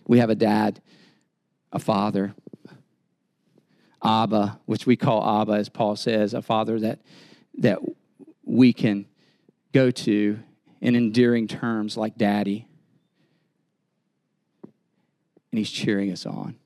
We 0.09 0.19
have 0.19 0.31
a 0.31 0.35
dad, 0.35 0.81
a 1.73 1.79
father, 1.79 2.35
Abba, 4.03 4.61
which 4.67 4.87
we 4.87 4.97
call 4.97 5.43
Abba, 5.43 5.53
as 5.53 5.69
Paul 5.69 5.97
says, 5.97 6.35
a 6.35 6.43
father 6.43 6.79
that, 6.81 7.01
that 7.59 7.79
we 8.45 8.73
can 8.73 9.07
go 9.73 9.91
to 9.91 10.39
in 10.81 10.97
endearing 10.97 11.49
terms 11.49 11.97
like 11.97 12.17
daddy. 12.17 12.67
And 15.51 15.59
he's 15.59 15.71
cheering 15.71 16.13
us 16.13 16.27
on. 16.27 16.57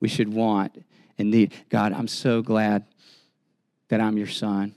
We 0.00 0.08
should 0.08 0.32
want 0.32 0.84
and 1.18 1.30
need 1.30 1.54
God, 1.70 1.92
I'm 1.92 2.08
so 2.08 2.42
glad 2.42 2.84
that 3.88 4.00
I'm 4.00 4.18
your 4.18 4.26
son. 4.26 4.74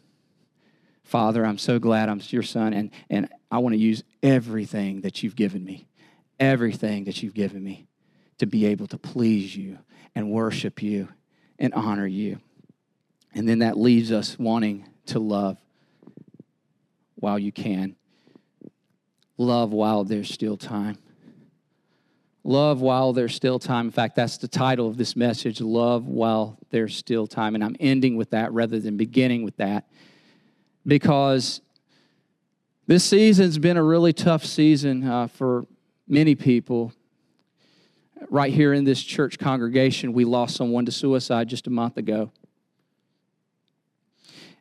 Father, 1.03 1.45
I'm 1.45 1.57
so 1.57 1.79
glad 1.79 2.07
I'm 2.07 2.21
your 2.29 2.43
son, 2.43 2.71
and, 2.71 2.91
and 3.09 3.27
I 3.51 3.57
want 3.57 3.73
to 3.73 3.79
use 3.79 4.03
everything 4.21 5.01
that 5.01 5.23
you've 5.23 5.35
given 5.35 5.65
me, 5.65 5.87
everything 6.39 7.05
that 7.05 7.21
you've 7.21 7.33
given 7.33 7.63
me 7.63 7.88
to 8.39 8.45
be 8.45 8.65
able 8.65 8.87
to 8.87 8.97
please 8.97 9.55
you 9.55 9.77
and 10.15 10.31
worship 10.31 10.81
you 10.81 11.07
and 11.57 11.73
honor 11.73 12.07
you. 12.07 12.39
And 13.33 13.47
then 13.47 13.59
that 13.59 13.77
leaves 13.77 14.11
us 14.11 14.39
wanting 14.39 14.87
to 15.07 15.19
love 15.19 15.57
while 17.15 17.37
you 17.37 17.51
can. 17.51 17.95
Love 19.37 19.71
while 19.71 20.03
there's 20.03 20.29
still 20.29 20.57
time. 20.57 20.97
Love 22.43 22.81
while 22.81 23.13
there's 23.13 23.35
still 23.35 23.59
time. 23.59 23.87
In 23.87 23.91
fact, 23.91 24.15
that's 24.15 24.37
the 24.37 24.47
title 24.47 24.87
of 24.87 24.97
this 24.97 25.15
message 25.15 25.61
Love 25.61 26.07
while 26.07 26.57
there's 26.71 26.95
still 26.95 27.27
time. 27.27 27.55
And 27.55 27.63
I'm 27.63 27.75
ending 27.79 28.15
with 28.15 28.31
that 28.31 28.51
rather 28.53 28.79
than 28.79 28.97
beginning 28.97 29.43
with 29.43 29.57
that 29.57 29.87
because 30.85 31.61
this 32.87 33.03
season's 33.03 33.57
been 33.57 33.77
a 33.77 33.83
really 33.83 34.13
tough 34.13 34.43
season 34.45 35.07
uh, 35.07 35.27
for 35.27 35.67
many 36.07 36.33
people. 36.33 36.91
Right 38.29 38.53
here 38.53 38.73
in 38.73 38.83
this 38.83 39.01
church 39.01 39.39
congregation, 39.39 40.13
we 40.13 40.23
lost 40.23 40.55
someone 40.55 40.85
to 40.85 40.91
suicide 40.91 41.47
just 41.47 41.65
a 41.67 41.69
month 41.69 41.97
ago. 41.97 42.31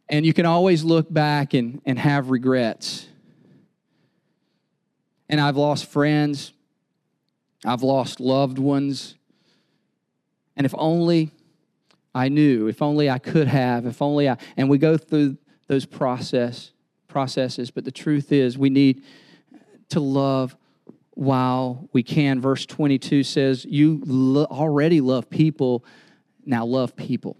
And 0.09 0.25
you 0.25 0.33
can 0.33 0.47
always 0.47 0.85
look 0.85 1.13
back 1.13 1.53
and, 1.53 1.83
and 1.85 1.99
have 1.99 2.31
regrets. 2.31 3.07
And 5.29 5.41
I've 5.41 5.57
lost 5.57 5.85
friends, 5.87 6.53
I've 7.65 7.83
lost 7.83 8.21
loved 8.21 8.59
ones. 8.59 9.17
And 10.57 10.65
if 10.65 10.75
only 10.77 11.31
I 12.15 12.29
knew, 12.29 12.69
if 12.69 12.81
only 12.81 13.11
I 13.11 13.19
could 13.19 13.49
have, 13.49 13.85
if 13.87 14.01
only 14.01 14.29
I, 14.29 14.39
and 14.57 14.71
we 14.71 14.79
go 14.79 14.97
through 14.97 15.37
those 15.67 15.85
process 15.85 16.73
processes, 17.07 17.71
but 17.71 17.85
the 17.85 17.91
truth 17.91 18.33
is 18.33 18.57
we 18.57 18.71
need 18.71 19.03
to 19.91 20.01
love 20.01 20.57
while 21.19 21.89
we 21.93 22.05
can. 22.05 22.41
Verse 22.41 22.65
22 22.65 23.25
says, 23.25 23.65
You 23.65 24.01
lo- 24.07 24.45
already 24.45 25.01
love 25.01 25.29
people, 25.29 25.85
now 26.47 26.65
love 26.65 26.95
people. 26.95 27.37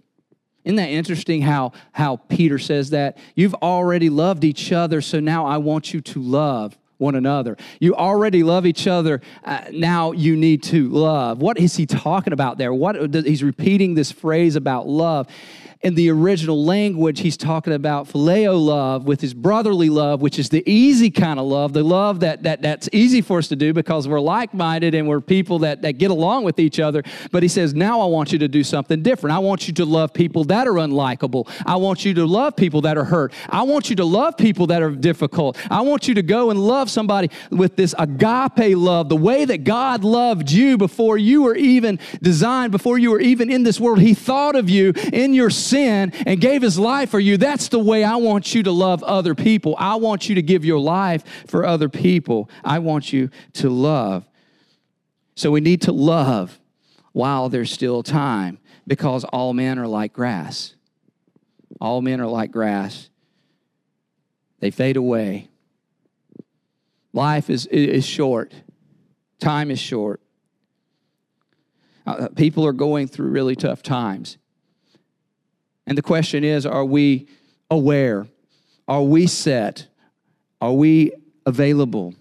Isn't 0.65 0.75
that 0.75 0.89
interesting 0.89 1.41
how, 1.41 1.71
how 1.93 2.17
Peter 2.17 2.59
says 2.59 2.89
that? 2.89 3.17
You've 3.35 3.55
already 3.55 4.09
loved 4.09 4.43
each 4.43 4.73
other, 4.73 4.99
so 4.99 5.21
now 5.21 5.45
I 5.45 5.57
want 5.57 5.93
you 5.93 6.01
to 6.01 6.21
love 6.21 6.77
one 6.97 7.15
another. 7.15 7.55
You 7.79 7.95
already 7.95 8.43
love 8.43 8.65
each 8.65 8.85
other. 8.85 9.21
Uh, 9.45 9.61
now 9.71 10.11
you 10.11 10.35
need 10.35 10.61
to 10.63 10.89
love. 10.89 11.41
What 11.41 11.57
is 11.57 11.77
he 11.77 11.85
talking 11.85 12.33
about 12.33 12.57
there? 12.57 12.73
What 12.73 13.15
he's 13.15 13.43
repeating 13.43 13.93
this 13.93 14.11
phrase 14.11 14.57
about 14.57 14.89
love 14.89 15.27
in 15.81 15.95
the 15.95 16.09
original 16.09 16.65
language, 16.65 17.21
he's 17.21 17.37
talking 17.37 17.71
about 17.71 18.07
phileo 18.09 18.59
love 18.59 19.05
with 19.05 19.21
his 19.21 19.33
brotherly 19.33 19.89
love, 19.89 20.21
which 20.21 20.37
is 20.37 20.49
the 20.49 20.61
easy 20.69 21.09
kind 21.09 21.39
of 21.39 21.45
love, 21.45 21.71
the 21.71 21.83
love 21.83 22.19
that, 22.19 22.43
that 22.43 22.61
that's 22.61 22.89
easy 22.91 23.21
for 23.21 23.37
us 23.37 23.47
to 23.47 23.55
do 23.55 23.71
because 23.71 24.05
we're 24.05 24.19
like 24.19 24.53
minded 24.53 24.93
and 24.93 25.07
we're 25.07 25.21
people 25.21 25.59
that, 25.59 25.81
that 25.83 25.93
get 25.93 26.11
along 26.11 26.43
with 26.43 26.59
each 26.59 26.81
other. 26.81 27.01
But 27.31 27.43
he 27.43 27.49
says, 27.49 27.73
now 27.73 28.01
I 28.01 28.05
want 28.07 28.33
you 28.33 28.39
to 28.39 28.49
do 28.49 28.61
something 28.61 29.01
different. 29.01 29.33
I 29.33 29.39
want 29.39 29.69
you 29.69 29.73
to 29.75 29.85
love 29.85 30.13
people 30.13 30.43
that 30.45 30.67
are 30.67 30.73
unlikable. 30.73 31.49
I 31.65 31.77
want 31.77 32.03
you 32.03 32.13
to 32.15 32.25
love 32.25 32.57
people 32.57 32.81
that 32.81 32.97
are 32.97 33.05
hurt. 33.05 33.31
I 33.47 33.63
want 33.63 33.89
you 33.89 33.95
to 33.97 34.05
love 34.05 34.35
people 34.35 34.67
that 34.67 34.81
are 34.81 34.91
difficult. 34.91 35.57
I 35.71 35.79
want 35.81 36.09
you 36.09 36.13
to 36.15 36.21
go 36.21 36.49
and 36.49 36.59
love 36.59 36.89
somebody 36.89 37.29
with 37.51 37.77
this 37.77 37.95
agape 37.97 38.75
love, 38.75 39.07
the 39.07 39.15
way 39.15 39.45
that 39.45 39.63
God 39.63 40.03
loved 40.03 40.51
you 40.51 40.77
before 40.77 41.17
you 41.17 41.43
were 41.43 41.55
even 41.55 41.99
designed, 42.21 42.73
before 42.73 42.97
you 42.97 43.11
were 43.11 43.21
even 43.21 43.49
in 43.49 43.63
this 43.63 43.79
world. 43.79 43.99
He 43.99 44.13
thought 44.13 44.57
of 44.57 44.69
you 44.69 44.91
in 45.13 45.33
your 45.33 45.49
sin 45.69 46.11
and 46.25 46.41
gave 46.41 46.61
his 46.61 46.79
life 46.79 47.09
for 47.09 47.19
you, 47.19 47.37
that's 47.37 47.69
the 47.69 47.79
way 47.79 48.03
I 48.03 48.15
want 48.15 48.53
you 48.53 48.63
to 48.63 48.71
love 48.71 49.03
other 49.03 49.35
people. 49.35 49.75
I 49.77 49.95
want 49.95 50.29
you 50.29 50.35
to 50.35 50.41
give 50.41 50.65
your 50.65 50.79
life 50.79 51.23
for 51.47 51.65
other 51.65 51.89
people. 51.89 52.49
I 52.63 52.79
want 52.79 53.13
you 53.13 53.29
to 53.53 53.69
love. 53.69 54.27
So 55.35 55.51
we 55.51 55.61
need 55.61 55.83
to 55.83 55.91
love 55.91 56.59
while 57.13 57.49
there's 57.49 57.71
still 57.71 58.03
time 58.03 58.59
because 58.85 59.23
all 59.23 59.53
men 59.53 59.79
are 59.79 59.87
like 59.87 60.13
grass. 60.13 60.75
All 61.79 62.01
men 62.01 62.19
are 62.19 62.27
like 62.27 62.51
grass, 62.51 63.09
they 64.59 64.71
fade 64.71 64.97
away. 64.97 65.49
Life 67.13 67.49
is, 67.49 67.65
is 67.67 68.05
short, 68.05 68.53
time 69.39 69.71
is 69.71 69.79
short. 69.79 70.21
Uh, 72.05 72.27
people 72.29 72.65
are 72.65 72.73
going 72.73 73.07
through 73.07 73.29
really 73.29 73.55
tough 73.55 73.81
times. 73.83 74.37
And 75.87 75.97
the 75.97 76.01
question 76.01 76.43
is 76.43 76.65
are 76.65 76.85
we 76.85 77.27
aware? 77.69 78.27
Are 78.87 79.03
we 79.03 79.27
set? 79.27 79.87
Are 80.61 80.73
we 80.73 81.11
available? 81.45 82.15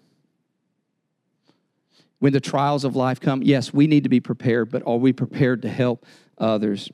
When 2.19 2.33
the 2.33 2.41
trials 2.41 2.85
of 2.85 2.97
life 2.97 3.21
come, 3.21 3.43
yes, 3.43 3.73
we 3.73 3.87
need 3.87 4.03
to 4.03 4.09
be 4.09 4.21
prepared, 4.21 4.71
but 4.71 4.83
are 4.87 4.97
we 4.97 5.13
prepared 5.13 5.63
to 5.63 5.69
help 5.69 6.05
others? 6.37 6.91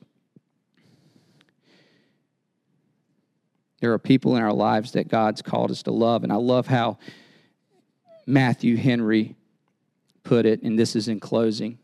There 3.81 3.91
are 3.91 3.99
people 3.99 4.35
in 4.35 4.41
our 4.41 4.53
lives 4.53 4.93
that 4.93 5.07
God's 5.07 5.41
called 5.41 5.71
us 5.71 5.83
to 5.83 5.91
love, 5.91 6.23
and 6.23 6.31
I 6.31 6.37
love 6.37 6.67
how 6.67 6.97
Matthew 8.25 8.77
Henry 8.77 9.35
put 10.23 10.45
it, 10.45 10.61
and 10.63 10.77
this 10.77 10.95
is 10.95 11.07
in 11.07 11.19
closing. 11.19 11.77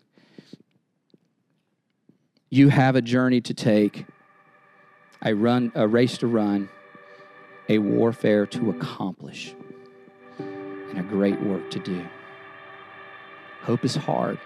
You 2.50 2.70
have 2.70 2.96
a 2.96 3.02
journey 3.02 3.42
to 3.42 3.54
take 3.54 4.06
a, 5.24 5.34
run, 5.34 5.72
a 5.76 5.88
race 5.88 6.18
to 6.20 6.28
run, 6.28 6.70
a 7.70 7.78
warfare 7.78 8.46
to 8.48 8.70
accomplish, 8.72 9.56
and 10.40 10.98
a 10.98 11.04
great 11.04 11.42
work 11.42 11.70
to 11.72 11.80
do. 11.80 12.06
Hope 13.62 13.86
is 13.86 13.96
hard. 13.96 14.40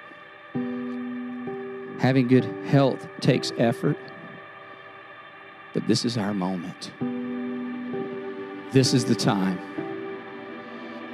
Having 1.99 2.27
good 2.27 2.45
health 2.65 3.07
takes 3.21 3.51
effort, 3.57 3.97
but 5.73 5.87
this 5.87 6.03
is 6.03 6.17
our 6.17 6.33
moment. 6.33 6.91
This 8.71 8.93
is 8.93 9.05
the 9.05 9.15
time. 9.15 9.59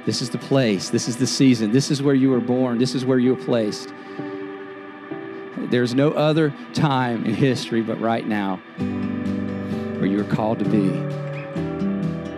This 0.04 0.20
is 0.20 0.30
the 0.30 0.38
place. 0.38 0.90
This 0.90 1.06
is 1.06 1.16
the 1.16 1.28
season. 1.28 1.70
This 1.70 1.92
is 1.92 2.02
where 2.02 2.16
you 2.16 2.30
were 2.30 2.40
born. 2.40 2.78
This 2.78 2.96
is 2.96 3.04
where 3.04 3.20
you 3.20 3.36
were 3.36 3.44
placed. 3.44 3.94
There's 5.70 5.94
no 5.94 6.10
other 6.10 6.52
time 6.74 7.24
in 7.24 7.34
history 7.34 7.80
but 7.82 8.00
right 8.00 8.26
now 8.26 8.60
where 10.02 10.10
you're 10.10 10.24
called 10.24 10.58
to 10.58 10.64
be. 10.64 10.88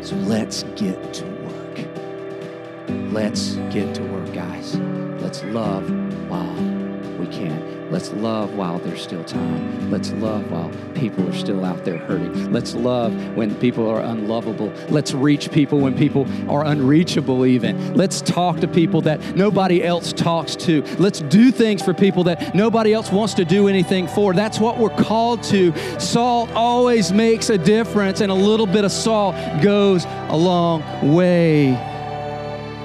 So 0.04 0.14
let's 0.16 0.64
get 0.76 1.14
to 1.14 1.24
work. 1.24 3.10
Let's 3.10 3.54
get 3.72 3.94
to 3.94 4.02
work, 4.02 4.34
guys. 4.34 4.76
Let's 5.22 5.42
love 5.44 5.88
while 6.28 6.73
we 7.18 7.26
can. 7.26 7.90
Let's 7.90 8.12
love 8.12 8.54
while 8.54 8.78
there's 8.78 9.02
still 9.02 9.24
time. 9.24 9.90
Let's 9.90 10.12
love 10.12 10.50
while 10.50 10.70
people 10.94 11.28
are 11.28 11.34
still 11.34 11.64
out 11.64 11.84
there 11.84 11.98
hurting. 11.98 12.52
Let's 12.52 12.74
love 12.74 13.14
when 13.36 13.54
people 13.56 13.88
are 13.88 14.00
unlovable. 14.00 14.72
Let's 14.88 15.12
reach 15.12 15.52
people 15.52 15.78
when 15.78 15.96
people 15.96 16.26
are 16.50 16.64
unreachable, 16.64 17.44
even. 17.46 17.94
Let's 17.94 18.20
talk 18.20 18.60
to 18.60 18.68
people 18.68 19.02
that 19.02 19.36
nobody 19.36 19.84
else 19.84 20.12
talks 20.12 20.56
to. 20.56 20.82
Let's 20.98 21.20
do 21.20 21.50
things 21.50 21.82
for 21.82 21.94
people 21.94 22.24
that 22.24 22.54
nobody 22.54 22.92
else 22.92 23.12
wants 23.12 23.34
to 23.34 23.44
do 23.44 23.68
anything 23.68 24.08
for. 24.08 24.32
That's 24.32 24.58
what 24.58 24.78
we're 24.78 24.88
called 24.88 25.42
to. 25.44 25.72
Salt 26.00 26.50
always 26.52 27.12
makes 27.12 27.50
a 27.50 27.58
difference, 27.58 28.20
and 28.22 28.32
a 28.32 28.34
little 28.34 28.66
bit 28.66 28.84
of 28.84 28.92
salt 28.92 29.34
goes 29.62 30.04
a 30.06 30.36
long 30.36 30.82
way. 31.14 31.72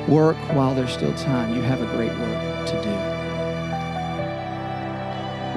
Work 0.08 0.38
while 0.54 0.76
there's 0.76 0.92
still 0.92 1.14
time. 1.14 1.56
You 1.56 1.62
have 1.62 1.82
a 1.82 1.86
great 1.96 2.12
work 2.12 2.68
to 2.68 2.82
do 2.84 2.99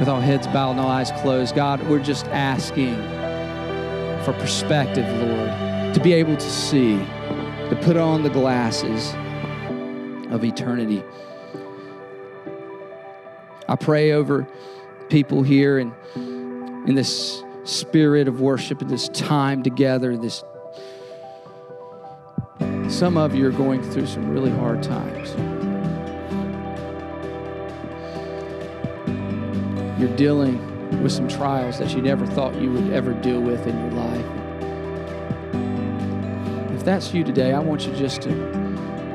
with 0.03 0.09
our 0.09 0.21
heads 0.21 0.49
bowed 0.49 0.73
and 0.73 0.81
our 0.81 0.89
eyes 0.89 1.13
closed, 1.21 1.55
God, 1.55 1.81
we're 1.89 2.03
just 2.03 2.27
asking 2.27 2.97
for 4.25 4.33
perspective, 4.33 5.07
Lord, 5.23 5.95
to 5.95 6.01
be 6.03 6.13
able 6.13 6.37
to 6.37 6.51
see, 6.51 6.97
to 7.69 7.79
put 7.83 7.97
on 7.97 8.25
the 8.25 8.29
glasses 8.29 9.15
of 10.33 10.45
eternity. 10.45 11.05
I 13.69 13.77
pray 13.77 14.11
over 14.11 14.49
people 15.09 15.45
here 15.45 15.79
and 15.79 15.93
in 16.89 16.97
this 16.97 17.45
spirit 17.63 18.27
of 18.27 18.41
worship, 18.41 18.83
in 18.83 18.89
this 18.89 19.09
time 19.11 19.63
together, 19.63 20.17
this 20.17 20.43
some 22.89 23.17
of 23.17 23.37
you 23.37 23.47
are 23.47 23.53
going 23.53 23.89
through 23.93 24.09
some 24.09 24.29
really 24.31 24.51
hard 24.51 24.83
times. 24.83 25.62
You're 30.03 30.17
dealing 30.17 30.59
with 31.01 31.13
some 31.13 31.29
trials 31.29 31.79
that 31.79 31.95
you 31.95 32.03
never 32.03 32.27
thought 32.27 32.61
you 32.61 32.73
would 32.73 32.93
ever 32.93 33.15
deal 33.15 33.41
with 33.41 33.65
in 33.69 33.79
your 33.79 33.93
life. 33.93 34.27
If 36.75 36.85
that's 36.85 37.15
you 37.15 37.23
today, 37.23 37.53
I 37.53 37.61
want 37.61 37.87
you 37.87 37.95
just 37.95 38.21
to 38.23 38.31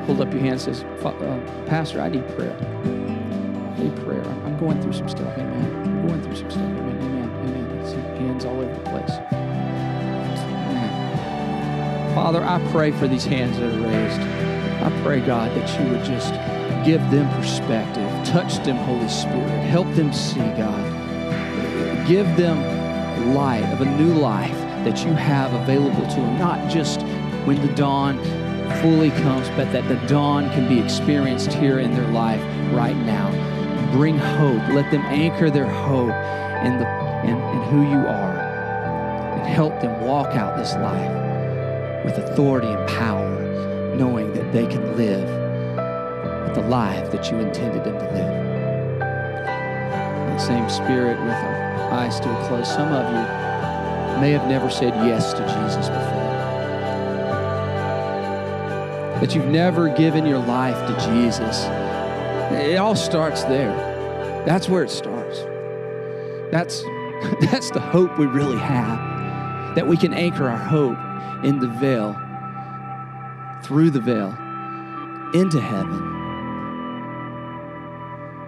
hold 0.06 0.22
up 0.22 0.32
your 0.32 0.40
hand 0.40 0.66
and 0.66 0.76
say, 0.76 0.86
uh, 1.04 1.38
Pastor, 1.66 2.00
I 2.00 2.08
need 2.08 2.26
prayer. 2.28 2.56
I 2.56 3.82
need 3.82 3.94
prayer. 3.96 4.24
I'm 4.46 4.58
going 4.58 4.80
through 4.80 4.94
some 4.94 5.10
stuff. 5.10 5.36
Amen. 5.36 5.82
I'm 5.84 6.08
going 6.08 6.22
through 6.22 6.36
some 6.36 6.50
stuff. 6.50 6.62
Amen. 6.62 6.96
Amen. 7.02 7.28
Amen. 7.46 7.86
See 7.86 7.96
hands 7.96 8.46
all 8.46 8.58
over 8.58 8.72
the 8.72 8.80
place. 8.88 9.10
Amen. 9.30 10.54
Father, 12.14 12.42
I 12.42 12.66
pray 12.72 12.92
for 12.92 13.06
these 13.06 13.26
hands 13.26 13.58
that 13.58 13.74
are 13.74 13.78
raised. 13.78 14.20
I 14.82 15.02
pray, 15.02 15.20
God, 15.20 15.54
that 15.54 15.68
you 15.78 15.90
would 15.90 16.02
just 16.02 16.32
give 16.88 17.10
them 17.10 17.28
perspective. 17.38 18.08
Touch 18.26 18.64
them, 18.64 18.76
Holy 18.76 19.10
Spirit. 19.10 19.62
Help 19.64 19.86
them 19.94 20.10
see, 20.10 20.38
God. 20.38 22.08
Give 22.08 22.26
them 22.34 23.34
light 23.34 23.70
of 23.74 23.82
a 23.82 23.96
new 23.98 24.14
life 24.14 24.58
that 24.86 25.04
you 25.04 25.12
have 25.12 25.52
available 25.52 26.08
to 26.08 26.14
them, 26.14 26.38
not 26.38 26.70
just 26.70 27.02
when 27.44 27.60
the 27.60 27.70
dawn 27.74 28.16
fully 28.80 29.10
comes, 29.10 29.50
but 29.50 29.70
that 29.70 29.86
the 29.86 29.96
dawn 30.06 30.48
can 30.52 30.66
be 30.66 30.80
experienced 30.80 31.52
here 31.52 31.78
in 31.78 31.92
their 31.92 32.08
life 32.08 32.40
right 32.72 32.96
now. 32.96 33.28
Bring 33.92 34.16
hope. 34.16 34.66
Let 34.72 34.90
them 34.90 35.02
anchor 35.08 35.50
their 35.50 35.68
hope 35.68 36.14
in, 36.64 36.78
the, 36.78 36.88
in, 37.24 37.36
in 37.36 37.62
who 37.64 37.82
you 37.82 38.06
are 38.06 38.38
and 39.36 39.46
help 39.46 39.78
them 39.82 40.00
walk 40.00 40.28
out 40.28 40.56
this 40.56 40.72
life 40.76 42.06
with 42.06 42.16
authority 42.16 42.68
and 42.68 42.88
power, 42.88 43.94
knowing 43.94 44.32
that 44.32 44.50
they 44.54 44.66
can 44.66 44.96
live 44.96 45.37
life 46.68 47.10
that 47.10 47.30
you 47.30 47.38
intended 47.38 47.84
them 47.84 47.98
to 47.98 48.12
live. 48.12 48.34
In 50.28 50.34
the 50.34 50.38
same 50.38 50.68
spirit, 50.68 51.18
with 51.20 51.34
our 51.34 51.92
eyes 51.92 52.16
still 52.16 52.36
closed, 52.46 52.70
some 52.70 52.92
of 52.92 53.06
you 53.06 54.20
may 54.20 54.30
have 54.32 54.48
never 54.48 54.70
said 54.70 54.94
yes 55.06 55.32
to 55.32 55.40
Jesus 55.40 55.88
before 55.88 56.28
that 59.20 59.34
you've 59.34 59.46
never 59.46 59.88
given 59.88 60.24
your 60.24 60.38
life 60.38 60.76
to 60.86 60.94
Jesus, 61.10 61.64
it 62.52 62.76
all 62.76 62.94
starts 62.94 63.42
there. 63.44 63.74
That's 64.46 64.68
where 64.68 64.84
it 64.84 64.90
starts. 64.90 65.40
That's, 66.52 66.84
that's 67.50 67.70
the 67.72 67.80
hope 67.80 68.16
we 68.16 68.26
really 68.26 68.58
have, 68.58 69.74
that 69.74 69.88
we 69.88 69.96
can 69.96 70.14
anchor 70.14 70.48
our 70.48 70.56
hope 70.56 70.96
in 71.44 71.58
the 71.58 71.66
veil, 71.66 72.14
through 73.64 73.90
the 73.90 74.00
veil, 74.00 74.30
into 75.34 75.60
heaven. 75.60 76.17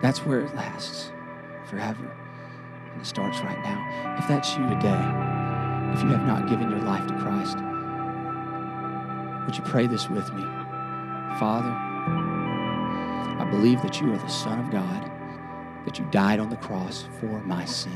That's 0.03 0.20
where 0.20 0.40
it 0.40 0.55
lasts 0.55 1.12
forever. 1.66 2.11
And 2.92 3.01
it 3.01 3.07
starts 3.07 3.38
right 3.40 3.62
now. 3.62 4.16
If 4.18 4.26
that's 4.28 4.57
you 4.57 4.68
today, 4.68 5.05
if 5.92 6.03
you 6.03 6.09
have 6.09 6.26
not 6.26 6.48
given 6.48 6.70
your 6.70 6.80
life 6.80 7.07
to 7.07 7.14
Christ, 7.18 7.59
would 9.46 9.57
you 9.57 9.62
pray 9.64 9.86
this 9.86 10.09
with 10.09 10.32
me? 10.32 10.42
Father, 11.38 11.70
I 13.40 13.46
believe 13.51 13.82
that 13.82 14.01
you 14.01 14.12
are 14.12 14.18
the 14.18 14.28
Son 14.28 14.59
of 14.59 14.70
God, 14.70 15.11
that 15.84 15.98
you 15.98 16.07
died 16.11 16.40
on 16.40 16.51
the 16.51 16.57
cross 16.57 17.07
for 17.20 17.40
my 17.40 17.64
sin. 17.64 17.92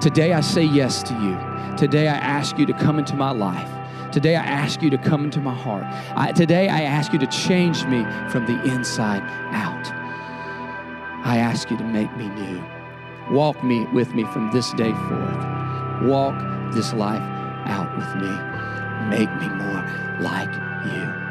Today 0.00 0.32
I 0.32 0.40
say 0.40 0.64
yes 0.64 1.02
to 1.04 1.14
you. 1.14 1.76
Today 1.76 2.08
I 2.08 2.16
ask 2.16 2.58
you 2.58 2.66
to 2.66 2.72
come 2.72 2.98
into 2.98 3.14
my 3.14 3.30
life. 3.30 3.70
Today 4.12 4.34
I 4.34 4.42
ask 4.42 4.82
you 4.82 4.90
to 4.90 4.98
come 4.98 5.24
into 5.24 5.40
my 5.40 5.54
heart. 5.54 5.84
I, 6.16 6.32
today 6.32 6.68
I 6.68 6.82
ask 6.82 7.12
you 7.12 7.18
to 7.18 7.26
change 7.26 7.84
me 7.84 8.04
from 8.30 8.46
the 8.46 8.60
inside 8.64 9.22
out. 9.54 9.99
I 11.22 11.38
ask 11.38 11.70
you 11.70 11.76
to 11.76 11.84
make 11.84 12.14
me 12.16 12.28
new. 12.28 12.64
Walk 13.30 13.62
me 13.62 13.84
with 13.92 14.14
me 14.14 14.24
from 14.24 14.50
this 14.52 14.72
day 14.72 14.92
forth. 14.92 16.02
Walk 16.02 16.34
this 16.72 16.92
life 16.94 17.22
out 17.66 17.94
with 17.96 18.14
me. 18.16 18.30
Make 19.08 19.30
me 19.40 19.48
more 19.48 19.84
like 20.20 20.52
you. 20.92 21.29